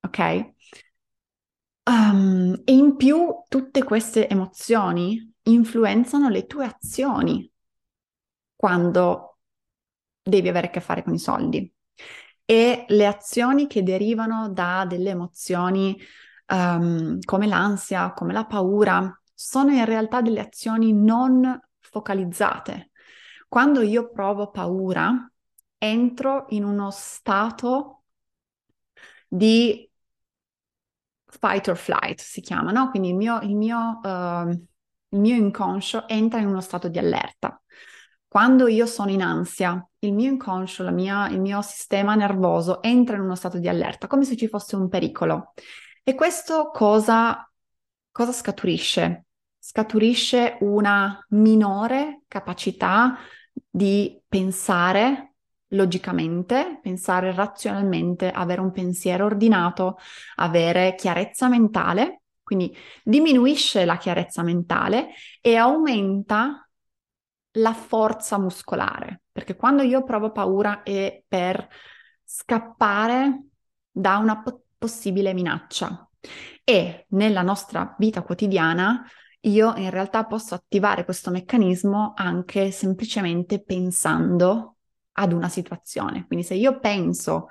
Ok? 0.02 0.52
Um, 1.86 2.62
e 2.64 2.74
in 2.74 2.96
più 2.96 3.28
tutte 3.48 3.84
queste 3.84 4.30
emozioni 4.30 5.34
influenzano 5.46 6.30
le 6.30 6.46
tue 6.46 6.66
azioni 6.66 7.52
quando 8.56 9.40
devi 10.22 10.48
avere 10.48 10.68
a 10.68 10.70
che 10.70 10.80
fare 10.80 11.02
con 11.02 11.16
i 11.16 11.20
soldi. 11.20 11.74
E 12.46 12.86
le 12.88 13.08
azioni 13.08 13.66
che 13.66 13.82
derivano 13.82 14.50
da 14.50 14.86
delle 14.88 15.10
emozioni 15.10 16.00
um, 16.50 17.20
come 17.22 17.48
l'ansia, 17.48 18.14
come 18.14 18.32
la 18.32 18.46
paura, 18.46 19.18
sono 19.34 19.72
in 19.72 19.86
realtà 19.86 20.22
delle 20.22 20.42
azioni 20.42 20.94
non 20.94 21.60
focalizzate. 21.80 22.92
Quando 23.48 23.82
io 23.82 24.10
provo 24.10 24.50
paura, 24.50 25.32
entro 25.78 26.46
in 26.50 26.64
uno 26.64 26.90
stato 26.92 28.04
di 29.28 29.90
fight 31.26 31.68
or 31.68 31.76
flight 31.76 32.20
si 32.20 32.42
chiama, 32.42 32.72
no? 32.72 32.90
Quindi 32.90 33.10
il 33.10 33.16
mio, 33.16 33.40
il 33.42 33.56
mio, 33.56 34.00
uh, 34.02 34.50
il 34.50 35.20
mio 35.20 35.36
inconscio 35.36 36.08
entra 36.08 36.40
in 36.40 36.48
uno 36.48 36.62
stato 36.62 36.88
di 36.88 37.00
allerta. 37.00 37.60
Quando 38.28 38.68
io 38.68 38.86
sono 38.86 39.12
in 39.12 39.22
ansia, 39.22 39.88
il 40.00 40.14
mio 40.14 40.32
inconscio, 40.32 40.90
mia, 40.92 41.28
il 41.30 41.40
mio 41.40 41.62
sistema 41.62 42.16
nervoso 42.16 42.82
entra 42.82 43.16
in 43.16 43.22
uno 43.22 43.36
stato 43.36 43.60
di 43.60 43.68
allerta, 43.68 44.08
come 44.08 44.24
se 44.24 44.36
ci 44.36 44.48
fosse 44.48 44.76
un 44.76 44.90
pericolo. 44.90 45.54
E 46.04 46.16
questo 46.16 46.70
cosa, 46.72 47.48
cosa 48.12 48.32
scaturisce? 48.32 49.23
Scaturisce 49.66 50.58
una 50.60 51.26
minore 51.30 52.24
capacità 52.28 53.18
di 53.70 54.22
pensare 54.28 55.36
logicamente, 55.68 56.80
pensare 56.82 57.32
razionalmente, 57.32 58.30
avere 58.30 58.60
un 58.60 58.74
pensiero 58.74 59.24
ordinato, 59.24 60.00
avere 60.36 60.96
chiarezza 60.96 61.48
mentale, 61.48 62.24
quindi 62.44 62.76
diminuisce 63.06 63.86
la 63.86 63.96
chiarezza 63.96 64.44
mentale 64.44 65.12
e 65.40 65.56
aumenta 65.56 66.70
la 67.52 67.74
forza 67.74 68.38
muscolare, 68.38 69.22
perché 69.32 69.56
quando 69.56 69.82
io 69.82 70.04
provo 70.04 70.34
paura 70.34 70.84
è 70.84 71.24
per 71.26 71.66
scappare 72.22 73.46
da 73.90 74.18
una 74.18 74.42
po- 74.42 74.66
possibile 74.78 75.34
minaccia. 75.34 76.06
E 76.66 77.06
nella 77.12 77.44
nostra 77.44 77.96
vita 77.98 78.24
quotidiana 78.24 79.06
io 79.46 79.76
in 79.76 79.90
realtà 79.90 80.26
posso 80.26 80.56
attivare 80.56 81.06
questo 81.06 81.32
meccanismo 81.32 82.14
anche 82.16 82.72
semplicemente 82.72 83.62
pensando 83.62 84.78
ad 85.14 85.34
una 85.34 85.50
situazione. 85.50 86.26
Quindi 86.28 86.46
se 86.46 86.56
io 86.56 86.80
penso 86.80 87.48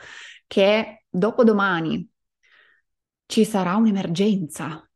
che 0.46 1.04
dopodomani 1.08 2.08
ci 3.26 3.44
sarà 3.44 3.76
un'emergenza 3.76 4.88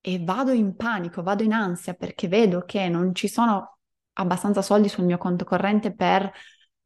e 0.00 0.22
vado 0.22 0.52
in 0.52 0.76
panico, 0.76 1.22
vado 1.22 1.42
in 1.42 1.52
ansia 1.52 1.94
perché 1.94 2.28
vedo 2.28 2.64
che 2.64 2.88
non 2.88 3.14
ci 3.14 3.28
sono 3.28 3.78
abbastanza 4.14 4.62
soldi 4.62 4.88
sul 4.88 5.04
mio 5.04 5.18
conto 5.18 5.44
corrente 5.44 5.94
per 5.94 6.30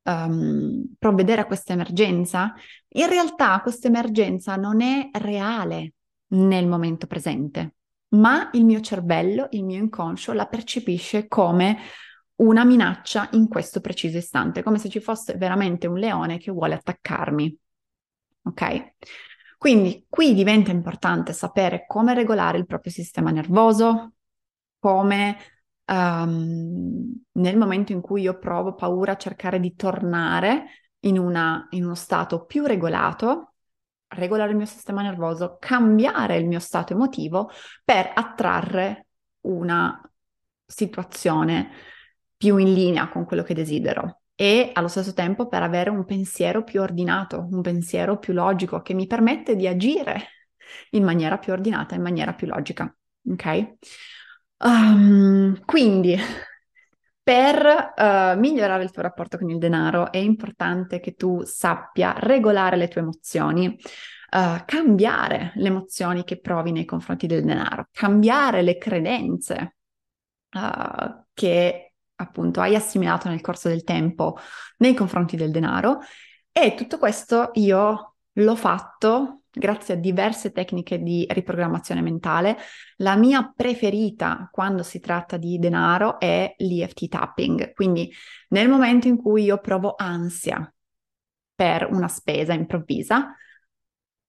um, 0.02 0.84
provvedere 0.98 1.42
a 1.42 1.46
questa 1.46 1.72
emergenza, 1.72 2.54
in 2.88 3.08
realtà 3.08 3.60
questa 3.60 3.88
emergenza 3.88 4.56
non 4.56 4.80
è 4.80 5.10
reale 5.12 5.94
nel 6.28 6.66
momento 6.66 7.06
presente, 7.06 7.74
ma 8.10 8.50
il 8.52 8.64
mio 8.64 8.80
cervello, 8.80 9.48
il 9.50 9.64
mio 9.64 9.78
inconscio 9.78 10.32
la 10.32 10.46
percepisce 10.46 11.28
come 11.28 11.78
una 12.36 12.64
minaccia 12.64 13.28
in 13.32 13.48
questo 13.48 13.80
preciso 13.80 14.18
istante, 14.18 14.62
come 14.62 14.78
se 14.78 14.88
ci 14.88 15.00
fosse 15.00 15.34
veramente 15.34 15.86
un 15.86 15.98
leone 15.98 16.38
che 16.38 16.50
vuole 16.50 16.74
attaccarmi. 16.74 17.58
Ok? 18.42 18.94
Quindi 19.58 20.06
qui 20.08 20.34
diventa 20.34 20.70
importante 20.70 21.32
sapere 21.32 21.84
come 21.86 22.14
regolare 22.14 22.58
il 22.58 22.66
proprio 22.66 22.92
sistema 22.92 23.30
nervoso, 23.30 24.12
come 24.78 25.36
um, 25.86 27.20
nel 27.32 27.56
momento 27.56 27.92
in 27.92 28.00
cui 28.00 28.22
io 28.22 28.38
provo 28.38 28.74
paura 28.74 29.16
cercare 29.16 29.58
di 29.58 29.74
tornare 29.74 30.66
in, 31.00 31.18
una, 31.18 31.66
in 31.70 31.84
uno 31.84 31.96
stato 31.96 32.44
più 32.44 32.64
regolato, 32.64 33.47
regolare 34.08 34.50
il 34.50 34.56
mio 34.56 34.66
sistema 34.66 35.02
nervoso, 35.02 35.56
cambiare 35.60 36.36
il 36.36 36.46
mio 36.46 36.58
stato 36.58 36.92
emotivo 36.92 37.50
per 37.84 38.10
attrarre 38.14 39.06
una 39.42 40.00
situazione 40.64 41.70
più 42.36 42.56
in 42.56 42.72
linea 42.72 43.08
con 43.08 43.24
quello 43.24 43.42
che 43.42 43.54
desidero 43.54 44.20
e 44.34 44.70
allo 44.72 44.86
stesso 44.86 45.12
tempo 45.14 45.48
per 45.48 45.62
avere 45.62 45.90
un 45.90 46.04
pensiero 46.04 46.62
più 46.62 46.80
ordinato, 46.80 47.48
un 47.50 47.60
pensiero 47.60 48.18
più 48.18 48.32
logico 48.32 48.82
che 48.82 48.94
mi 48.94 49.08
permette 49.08 49.56
di 49.56 49.66
agire 49.66 50.28
in 50.90 51.02
maniera 51.02 51.38
più 51.38 51.52
ordinata, 51.52 51.96
in 51.96 52.02
maniera 52.02 52.34
più 52.34 52.46
logica. 52.46 52.94
Ok? 53.28 53.74
Um, 54.58 55.60
quindi, 55.64 56.16
per 57.28 57.92
uh, 57.94 58.38
migliorare 58.38 58.84
il 58.84 58.90
tuo 58.90 59.02
rapporto 59.02 59.36
con 59.36 59.50
il 59.50 59.58
denaro 59.58 60.10
è 60.10 60.16
importante 60.16 60.98
che 60.98 61.12
tu 61.12 61.42
sappia 61.44 62.14
regolare 62.16 62.78
le 62.78 62.88
tue 62.88 63.02
emozioni, 63.02 63.66
uh, 63.66 64.64
cambiare 64.64 65.52
le 65.56 65.66
emozioni 65.66 66.24
che 66.24 66.40
provi 66.40 66.72
nei 66.72 66.86
confronti 66.86 67.26
del 67.26 67.44
denaro, 67.44 67.88
cambiare 67.92 68.62
le 68.62 68.78
credenze 68.78 69.76
uh, 70.54 71.22
che 71.34 71.92
appunto 72.14 72.62
hai 72.62 72.74
assimilato 72.74 73.28
nel 73.28 73.42
corso 73.42 73.68
del 73.68 73.84
tempo 73.84 74.38
nei 74.78 74.94
confronti 74.94 75.36
del 75.36 75.50
denaro. 75.50 75.98
E 76.50 76.72
tutto 76.74 76.96
questo 76.96 77.50
io 77.56 78.14
l'ho 78.32 78.56
fatto 78.56 79.37
grazie 79.50 79.94
a 79.94 79.96
diverse 79.96 80.52
tecniche 80.52 81.02
di 81.02 81.26
riprogrammazione 81.28 82.00
mentale. 82.00 82.56
La 82.96 83.16
mia 83.16 83.52
preferita 83.54 84.48
quando 84.50 84.82
si 84.82 85.00
tratta 85.00 85.36
di 85.36 85.58
denaro 85.58 86.18
è 86.18 86.54
l'EFT 86.56 87.08
tapping. 87.08 87.72
Quindi 87.72 88.12
nel 88.48 88.68
momento 88.68 89.08
in 89.08 89.16
cui 89.16 89.44
io 89.44 89.58
provo 89.58 89.94
ansia 89.96 90.72
per 91.54 91.88
una 91.90 92.08
spesa 92.08 92.52
improvvisa, 92.52 93.34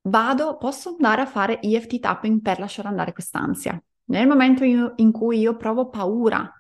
vado, 0.02 0.58
posso 0.58 0.90
andare 0.90 1.22
a 1.22 1.26
fare 1.28 1.62
EFT 1.62 2.00
tapping 2.00 2.42
per 2.42 2.60
lasciare 2.60 2.88
andare 2.88 3.14
quest'ansia. 3.14 3.82
Nel 4.06 4.28
momento 4.28 4.64
in 4.64 5.12
cui 5.12 5.40
io 5.40 5.56
provo 5.56 5.90
paura 5.90 6.52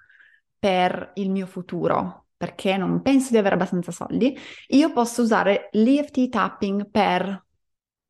per 0.59 1.13
il 1.15 1.31
mio 1.31 1.47
futuro, 1.47 2.27
perché 2.37 2.77
non 2.77 3.01
penso 3.01 3.31
di 3.31 3.37
avere 3.37 3.55
abbastanza 3.55 3.91
soldi, 3.91 4.37
io 4.67 4.91
posso 4.91 5.23
usare 5.23 5.69
l'EFT 5.71 6.29
tapping 6.29 6.89
per 6.91 7.47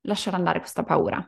lasciare 0.01 0.35
andare 0.35 0.59
questa 0.59 0.83
paura. 0.83 1.27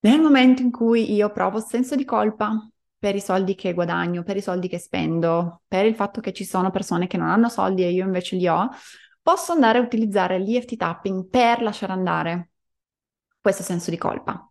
Nel 0.00 0.20
momento 0.20 0.62
in 0.62 0.70
cui 0.70 1.12
io 1.12 1.30
provo 1.30 1.60
senso 1.60 1.94
di 1.94 2.04
colpa 2.04 2.68
per 2.98 3.14
i 3.14 3.20
soldi 3.20 3.54
che 3.54 3.74
guadagno, 3.74 4.22
per 4.22 4.36
i 4.36 4.42
soldi 4.42 4.68
che 4.68 4.78
spendo, 4.78 5.62
per 5.66 5.86
il 5.86 5.94
fatto 5.94 6.20
che 6.20 6.32
ci 6.32 6.44
sono 6.44 6.70
persone 6.70 7.06
che 7.06 7.16
non 7.16 7.28
hanno 7.28 7.48
soldi 7.48 7.82
e 7.82 7.90
io 7.90 8.04
invece 8.04 8.36
li 8.36 8.46
ho, 8.46 8.68
posso 9.22 9.52
andare 9.52 9.78
a 9.78 9.82
utilizzare 9.82 10.38
l'EFT 10.38 10.76
tapping 10.76 11.28
per 11.28 11.62
lasciare 11.62 11.92
andare 11.92 12.50
questo 13.40 13.62
senso 13.62 13.90
di 13.90 13.96
colpa. 13.96 14.50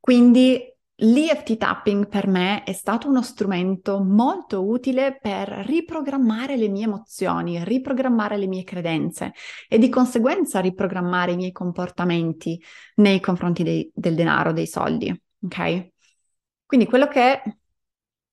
Quindi 0.00 0.73
L'EFT 0.98 1.56
tapping 1.56 2.06
per 2.06 2.28
me 2.28 2.62
è 2.62 2.72
stato 2.72 3.08
uno 3.08 3.20
strumento 3.20 4.00
molto 4.00 4.64
utile 4.64 5.18
per 5.20 5.48
riprogrammare 5.66 6.56
le 6.56 6.68
mie 6.68 6.84
emozioni, 6.84 7.62
riprogrammare 7.64 8.36
le 8.36 8.46
mie 8.46 8.62
credenze 8.62 9.32
e 9.68 9.78
di 9.78 9.88
conseguenza 9.88 10.60
riprogrammare 10.60 11.32
i 11.32 11.36
miei 11.36 11.50
comportamenti 11.50 12.62
nei 12.96 13.18
confronti 13.18 13.64
dei, 13.64 13.90
del 13.92 14.14
denaro, 14.14 14.52
dei 14.52 14.68
soldi. 14.68 15.10
Ok? 15.42 15.90
Quindi 16.64 16.86
quello 16.86 17.08
che 17.08 17.42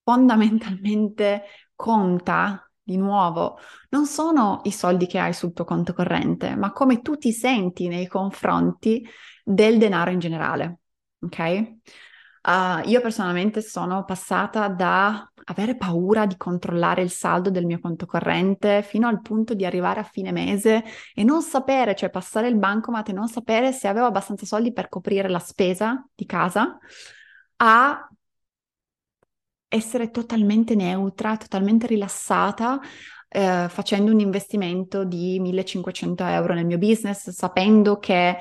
fondamentalmente 0.03 1.43
conta 1.75 2.71
di 2.83 2.97
nuovo, 2.97 3.57
non 3.89 4.05
sono 4.05 4.61
i 4.65 4.71
soldi 4.71 5.07
che 5.07 5.19
hai 5.19 5.33
sul 5.33 5.53
tuo 5.53 5.65
conto 5.65 5.93
corrente, 5.93 6.55
ma 6.55 6.71
come 6.71 7.01
tu 7.01 7.15
ti 7.17 7.31
senti 7.31 7.87
nei 7.87 8.07
confronti 8.07 9.03
del 9.43 9.77
denaro 9.77 10.11
in 10.11 10.19
generale. 10.19 10.79
Ok? 11.21 11.75
Uh, 12.43 12.87
io 12.89 13.01
personalmente 13.01 13.61
sono 13.61 14.03
passata 14.03 14.67
da 14.67 15.31
avere 15.45 15.77
paura 15.77 16.25
di 16.25 16.37
controllare 16.37 17.03
il 17.03 17.11
saldo 17.11 17.51
del 17.51 17.65
mio 17.65 17.79
conto 17.79 18.07
corrente 18.07 18.81
fino 18.81 19.07
al 19.07 19.21
punto 19.21 19.53
di 19.53 19.63
arrivare 19.63 19.99
a 19.99 20.03
fine 20.03 20.31
mese 20.31 20.83
e 21.13 21.23
non 21.23 21.43
sapere, 21.43 21.95
cioè 21.95 22.09
passare 22.09 22.47
il 22.47 22.57
bancomat 22.57 23.09
e 23.09 23.13
non 23.13 23.27
sapere 23.27 23.71
se 23.71 23.87
avevo 23.87 24.07
abbastanza 24.07 24.45
soldi 24.45 24.73
per 24.73 24.89
coprire 24.89 25.29
la 25.29 25.39
spesa 25.39 26.03
di 26.15 26.25
casa, 26.25 26.79
a 27.57 28.09
essere 29.67 30.09
totalmente 30.09 30.75
neutra, 30.75 31.37
totalmente 31.37 31.87
rilassata, 31.87 32.79
eh, 33.29 33.67
facendo 33.69 34.11
un 34.11 34.19
investimento 34.19 35.03
di 35.05 35.39
1500 35.39 36.25
euro 36.25 36.53
nel 36.53 36.65
mio 36.65 36.77
business, 36.77 37.29
sapendo 37.29 37.97
che 37.97 38.37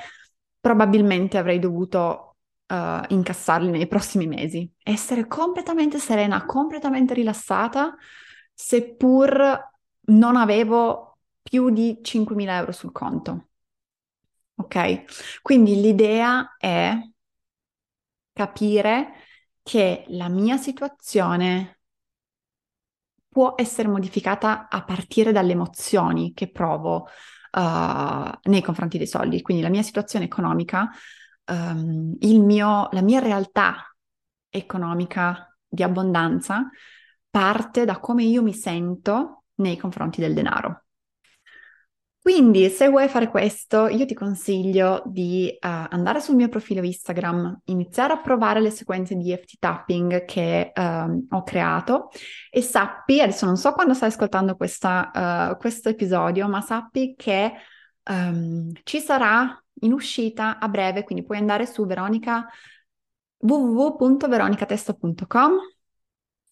probabilmente 0.59 1.39
avrei 1.39 1.59
dovuto 1.59 2.30
uh, 2.71 3.03
incassarli 3.09 3.71
nei 3.71 3.87
prossimi 3.87 4.27
mesi. 4.27 4.71
Essere 4.83 5.27
completamente 5.27 5.99
serena, 5.99 6.47
completamente 6.47 7.15
rilassata, 7.15 7.97
seppur 8.55 9.69
non 10.07 10.37
avevo 10.37 11.19
più 11.43 11.71
di 11.71 11.99
5.000 12.03 12.57
euro 12.57 12.73
sul 12.73 12.93
conto. 12.93 13.49
Ok? 14.55 15.41
Quindi 15.43 15.81
l'idea 15.81 16.57
è 16.59 16.97
capire 18.33 19.13
che 19.63 20.05
la 20.09 20.29
mia 20.29 20.57
situazione 20.57 21.81
può 23.29 23.55
essere 23.57 23.89
modificata 23.89 24.69
a 24.69 24.85
partire 24.85 25.33
dalle 25.33 25.53
emozioni 25.53 26.33
che 26.35 26.51
provo 26.51 27.07
uh, 27.53 28.31
nei 28.43 28.63
confronti 28.63 28.99
dei 28.99 29.07
soldi. 29.07 29.41
Quindi 29.41 29.63
la 29.63 29.69
mia 29.69 29.83
situazione 29.83 30.25
economica 30.25 30.91
um, 31.51 32.17
mio, 32.21 32.89
la 32.91 33.03
mia 33.03 33.21
realtà 33.21 33.95
economica 34.49 35.57
di 35.69 35.83
abbondanza 35.83 36.69
parte 37.29 37.85
da 37.85 37.99
come 37.99 38.25
io 38.25 38.43
mi 38.43 38.55
sento 38.55 39.45
nei 39.57 39.77
confronti 39.77 40.21
del 40.21 40.35
denaro. 40.35 40.85
Quindi, 42.23 42.69
se 42.69 42.89
vuoi 42.89 43.09
fare 43.09 43.29
questo, 43.29 43.89
io 43.89 44.05
ti 44.05 44.13
consiglio 44.13 45.03
di 45.07 45.49
uh, 45.53 45.59
andare 45.89 46.21
sul 46.21 46.35
mio 46.35 46.51
profilo 46.51 46.83
Instagram, 46.83 47.63
iniziare 47.65 48.13
a 48.13 48.21
provare 48.21 48.61
le 48.61 48.71
sequenze 48.71 49.15
di 49.15 49.33
EFT 49.33 49.55
tapping 49.59 50.27
che 50.27 50.71
uh, 50.75 51.27
ho 51.31 51.43
creato 51.43 52.11
e 52.51 52.61
sappi, 52.61 53.23
adesso 53.23 53.47
non 53.47 53.57
so 53.57 53.73
quando 53.73 53.95
stai 53.95 54.11
ascoltando 54.11 54.55
questa, 54.55 55.53
uh, 55.53 55.57
questo 55.57 55.89
episodio, 55.89 56.47
ma 56.47 56.61
sappi 56.61 57.15
che 57.17 57.53
um, 58.11 58.71
ci 58.83 59.01
sarà 59.01 59.59
in 59.81 59.93
uscita 59.93 60.59
a 60.59 60.69
breve, 60.69 61.05
quindi 61.05 61.25
puoi 61.25 61.38
andare 61.38 61.66
su 61.66 61.87
Veronica 61.87 62.47
www.veronicatesta.com 63.38 65.53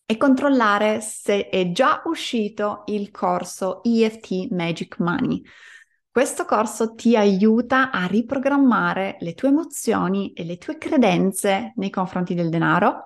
e 0.06 0.16
controllare 0.16 1.00
se 1.00 1.48
è 1.48 1.70
già 1.70 2.02
uscito 2.06 2.84
il 2.86 3.10
corso 3.10 3.82
EFT 3.82 4.50
Magic 4.50 4.98
Money. 5.00 5.42
Questo 6.10 6.46
corso 6.46 6.94
ti 6.94 7.14
aiuta 7.14 7.90
a 7.90 8.06
riprogrammare 8.06 9.18
le 9.20 9.34
tue 9.34 9.48
emozioni 9.48 10.32
e 10.32 10.44
le 10.44 10.56
tue 10.56 10.78
credenze 10.78 11.72
nei 11.76 11.90
confronti 11.90 12.34
del 12.34 12.48
denaro. 12.48 13.04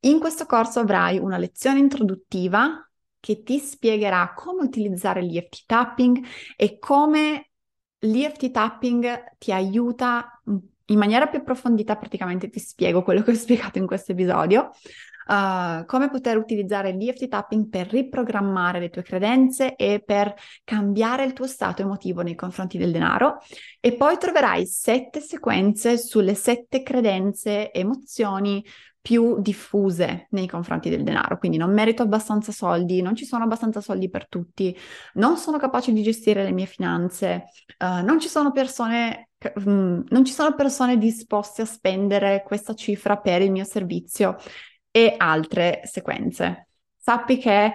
In 0.00 0.18
questo 0.18 0.44
corso 0.44 0.80
avrai 0.80 1.18
una 1.18 1.38
lezione 1.38 1.78
introduttiva 1.78 2.84
che 3.20 3.42
ti 3.42 3.58
spiegherà 3.58 4.32
come 4.34 4.64
utilizzare 4.64 5.22
l'EFT 5.22 5.64
tapping 5.66 6.24
e 6.56 6.78
come 6.78 7.49
l'EFT 8.00 8.50
tapping 8.50 9.36
ti 9.38 9.52
aiuta 9.52 10.40
in 10.44 10.98
maniera 10.98 11.26
più 11.28 11.38
approfondita, 11.38 11.96
praticamente 11.96 12.50
ti 12.50 12.58
spiego 12.58 13.02
quello 13.02 13.22
che 13.22 13.30
ho 13.30 13.34
spiegato 13.34 13.78
in 13.78 13.86
questo 13.86 14.12
episodio, 14.12 14.70
uh, 15.28 15.84
come 15.86 16.10
poter 16.10 16.36
utilizzare 16.36 16.92
l'EFT 16.92 17.28
tapping 17.28 17.68
per 17.68 17.88
riprogrammare 17.88 18.80
le 18.80 18.90
tue 18.90 19.02
credenze 19.02 19.76
e 19.76 20.02
per 20.04 20.34
cambiare 20.64 21.24
il 21.24 21.32
tuo 21.32 21.46
stato 21.46 21.82
emotivo 21.82 22.22
nei 22.22 22.34
confronti 22.34 22.76
del 22.76 22.90
denaro. 22.90 23.38
E 23.78 23.94
poi 23.94 24.18
troverai 24.18 24.66
sette 24.66 25.20
sequenze 25.20 25.96
sulle 25.96 26.34
sette 26.34 26.82
credenze, 26.82 27.72
emozioni, 27.72 28.64
più 29.00 29.40
diffuse 29.40 30.26
nei 30.30 30.46
confronti 30.46 30.90
del 30.90 31.02
denaro, 31.02 31.38
quindi 31.38 31.56
non 31.56 31.72
merito 31.72 32.02
abbastanza 32.02 32.52
soldi, 32.52 33.00
non 33.00 33.14
ci 33.14 33.24
sono 33.24 33.44
abbastanza 33.44 33.80
soldi 33.80 34.10
per 34.10 34.28
tutti, 34.28 34.76
non 35.14 35.36
sono 35.36 35.58
capace 35.58 35.92
di 35.92 36.02
gestire 36.02 36.42
le 36.44 36.52
mie 36.52 36.66
finanze, 36.66 37.44
uh, 37.78 38.04
non 38.04 38.20
ci 38.20 38.28
sono 38.28 38.52
persone 38.52 39.30
um, 39.54 40.04
non 40.08 40.24
ci 40.24 40.32
sono 40.32 40.54
persone 40.54 40.98
disposte 40.98 41.62
a 41.62 41.66
spendere 41.66 42.42
questa 42.44 42.74
cifra 42.74 43.16
per 43.16 43.42
il 43.42 43.50
mio 43.50 43.64
servizio 43.64 44.36
e 44.90 45.14
altre 45.16 45.80
sequenze. 45.84 46.68
Sappi 46.96 47.38
che 47.38 47.72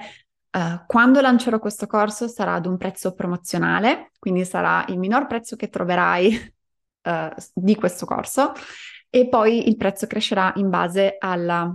uh, 0.51 0.85
quando 0.85 1.21
lancerò 1.21 1.57
questo 1.59 1.87
corso 1.87 2.27
sarà 2.27 2.53
ad 2.53 2.67
un 2.67 2.77
prezzo 2.77 3.13
promozionale, 3.13 4.11
quindi 4.19 4.45
sarà 4.45 4.85
il 4.89 4.99
minor 4.99 5.25
prezzo 5.25 5.55
che 5.55 5.69
troverai 5.69 6.53
uh, 7.03 7.11
di 7.53 7.75
questo 7.75 8.05
corso 8.05 8.53
e 9.15 9.29
poi 9.29 9.69
il 9.69 9.77
prezzo 9.77 10.07
crescerà 10.07 10.51
in 10.57 10.69
base 10.69 11.15
alla, 11.17 11.73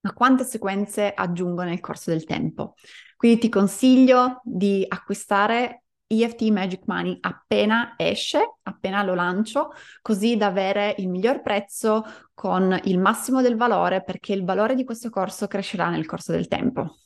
a 0.00 0.12
quante 0.12 0.42
sequenze 0.42 1.14
aggiungo 1.14 1.62
nel 1.62 1.78
corso 1.78 2.10
del 2.10 2.24
tempo. 2.24 2.74
Quindi 3.16 3.38
ti 3.38 3.48
consiglio 3.48 4.40
di 4.42 4.84
acquistare 4.88 5.84
EFT 6.08 6.42
Magic 6.50 6.82
Money 6.86 7.16
appena 7.20 7.94
esce, 7.96 8.56
appena 8.64 9.04
lo 9.04 9.14
lancio, 9.14 9.70
così 10.02 10.36
da 10.36 10.46
avere 10.46 10.96
il 10.98 11.08
miglior 11.08 11.42
prezzo 11.42 12.02
con 12.34 12.76
il 12.86 12.98
massimo 12.98 13.40
del 13.40 13.54
valore, 13.54 14.02
perché 14.02 14.32
il 14.32 14.44
valore 14.44 14.74
di 14.74 14.82
questo 14.82 15.10
corso 15.10 15.46
crescerà 15.46 15.90
nel 15.90 16.06
corso 16.06 16.32
del 16.32 16.48
tempo. 16.48 16.96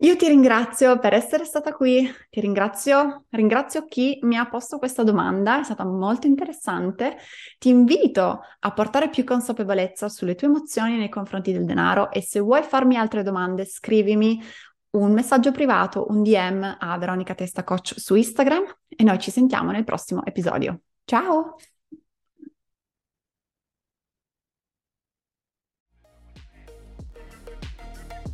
Io 0.00 0.14
ti 0.14 0.28
ringrazio 0.28 0.98
per 0.98 1.14
essere 1.14 1.44
stata 1.46 1.72
qui, 1.72 2.06
ti 2.28 2.40
ringrazio, 2.40 3.24
ringrazio 3.30 3.86
chi 3.86 4.18
mi 4.22 4.36
ha 4.36 4.46
posto 4.46 4.76
questa 4.76 5.02
domanda, 5.02 5.60
è 5.60 5.64
stata 5.64 5.86
molto 5.86 6.26
interessante. 6.26 7.16
Ti 7.58 7.70
invito 7.70 8.40
a 8.58 8.72
portare 8.72 9.08
più 9.08 9.24
consapevolezza 9.24 10.10
sulle 10.10 10.34
tue 10.34 10.48
emozioni 10.48 10.98
nei 10.98 11.08
confronti 11.08 11.50
del 11.50 11.64
denaro 11.64 12.10
e 12.10 12.20
se 12.20 12.40
vuoi 12.40 12.62
farmi 12.62 12.98
altre 12.98 13.22
domande 13.22 13.64
scrivimi 13.64 14.38
un 14.90 15.12
messaggio 15.12 15.50
privato, 15.50 16.06
un 16.10 16.22
DM 16.22 16.76
a 16.78 16.98
Veronica 16.98 17.34
Testa 17.34 17.64
Coach 17.64 17.94
su 17.98 18.14
Instagram 18.16 18.64
e 18.88 19.02
noi 19.02 19.18
ci 19.18 19.30
sentiamo 19.30 19.70
nel 19.70 19.84
prossimo 19.84 20.24
episodio. 20.26 20.80
Ciao! 21.06 21.56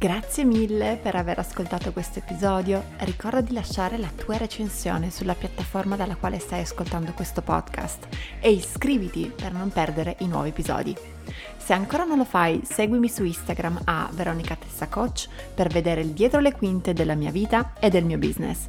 Grazie 0.02 0.42
mille 0.42 0.98
per 1.00 1.14
aver 1.14 1.38
ascoltato 1.38 1.92
questo 1.92 2.18
episodio. 2.18 2.82
Ricorda 3.02 3.40
di 3.40 3.52
lasciare 3.52 3.98
la 3.98 4.10
tua 4.12 4.36
recensione 4.36 5.12
sulla 5.12 5.36
piattaforma 5.36 5.94
dalla 5.94 6.16
quale 6.16 6.40
stai 6.40 6.62
ascoltando 6.62 7.12
questo 7.12 7.40
podcast 7.40 8.08
e 8.40 8.50
iscriviti 8.50 9.32
per 9.32 9.52
non 9.52 9.70
perdere 9.70 10.16
i 10.18 10.26
nuovi 10.26 10.48
episodi. 10.48 10.92
Se 11.56 11.72
ancora 11.72 12.02
non 12.02 12.18
lo 12.18 12.24
fai, 12.24 12.62
seguimi 12.64 13.08
su 13.08 13.22
Instagram 13.22 13.82
a 13.84 14.10
Veronica 14.12 14.56
Tessa 14.56 14.88
Coach 14.88 15.28
per 15.54 15.68
vedere 15.68 16.00
il 16.00 16.10
dietro 16.10 16.40
le 16.40 16.50
quinte 16.50 16.92
della 16.92 17.14
mia 17.14 17.30
vita 17.30 17.74
e 17.78 17.88
del 17.88 18.04
mio 18.04 18.18
business. 18.18 18.66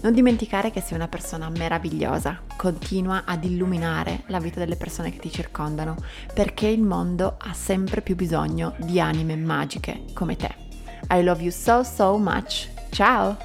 Non 0.00 0.12
dimenticare 0.12 0.72
che 0.72 0.80
sei 0.80 0.94
una 0.94 1.06
persona 1.06 1.48
meravigliosa, 1.48 2.40
continua 2.56 3.22
ad 3.24 3.44
illuminare 3.44 4.24
la 4.26 4.40
vita 4.40 4.58
delle 4.58 4.74
persone 4.74 5.12
che 5.12 5.20
ti 5.20 5.30
circondano, 5.30 5.94
perché 6.34 6.66
il 6.66 6.82
mondo 6.82 7.36
ha 7.38 7.52
sempre 7.52 8.00
più 8.00 8.16
bisogno 8.16 8.74
di 8.78 8.98
anime 8.98 9.36
magiche 9.36 10.06
come 10.12 10.34
te. 10.34 10.70
I 11.10 11.22
love 11.22 11.42
you 11.42 11.50
so 11.50 11.82
so 11.82 12.18
much. 12.18 12.68
Ciao! 12.92 13.36